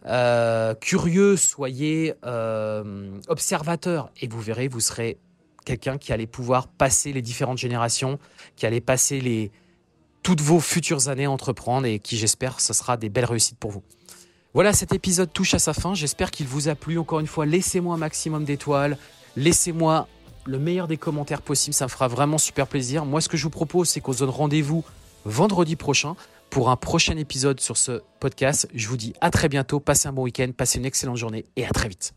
euh, 0.06 0.74
curieux, 0.76 1.38
soyez 1.38 2.14
euh, 2.26 3.20
observateur 3.28 4.12
et 4.22 4.28
vous 4.28 4.42
verrez, 4.42 4.68
vous 4.68 4.80
serez 4.80 5.18
quelqu'un 5.66 5.98
qui 5.98 6.14
allait 6.14 6.28
pouvoir 6.28 6.68
passer 6.68 7.12
les 7.12 7.22
différentes 7.22 7.58
générations, 7.58 8.20
qui 8.56 8.66
allait 8.66 8.80
passer 8.80 9.20
les, 9.20 9.52
toutes 10.24 10.42
vos 10.42 10.60
futures 10.60 11.10
années 11.10 11.26
à 11.26 11.32
entreprendre 11.32 11.88
et 11.88 12.00
qui, 12.00 12.18
j'espère, 12.18 12.62
ce 12.62 12.74
sera 12.74 12.96
des 12.96 13.10
belles 13.10 13.26
réussites 13.26 13.60
pour 13.60 13.72
vous. 13.72 13.84
Voilà, 14.58 14.74
cet 14.74 14.92
épisode 14.92 15.32
touche 15.32 15.54
à 15.54 15.60
sa 15.60 15.72
fin. 15.76 15.94
J'espère 15.94 16.32
qu'il 16.32 16.48
vous 16.48 16.68
a 16.68 16.74
plu. 16.74 16.98
Encore 16.98 17.20
une 17.20 17.28
fois, 17.28 17.46
laissez-moi 17.46 17.94
un 17.94 18.00
maximum 18.00 18.44
d'étoiles. 18.44 18.98
Laissez-moi 19.36 20.08
le 20.46 20.58
meilleur 20.58 20.88
des 20.88 20.98
commentaires 20.98 21.44
possible. 21.44 21.76
Ça 21.76 21.86
me 21.86 21.90
fera 21.90 22.08
vraiment 22.08 22.40
super 22.40 22.66
plaisir. 22.66 23.06
Moi, 23.06 23.22
ce 23.22 23.30
que 23.30 23.38
je 23.38 23.44
vous 23.44 23.52
propose, 23.52 23.88
c'est 23.88 24.02
qu'on 24.02 24.14
se 24.14 24.18
donne 24.18 24.32
rendez-vous 24.32 24.84
vendredi 25.26 25.76
prochain 25.76 26.16
pour 26.50 26.72
un 26.72 26.76
prochain 26.76 27.18
épisode 27.18 27.60
sur 27.60 27.78
ce 27.78 28.02
podcast. 28.20 28.68
Je 28.74 28.88
vous 28.88 28.98
dis 28.98 29.14
à 29.22 29.30
très 29.30 29.48
bientôt. 29.48 29.80
Passez 29.80 30.08
un 30.08 30.12
bon 30.12 30.24
week-end, 30.24 30.50
passez 30.58 30.80
une 30.80 30.86
excellente 30.86 31.18
journée 31.18 31.46
et 31.56 31.64
à 31.64 31.70
très 31.70 31.88
vite. 31.88 32.16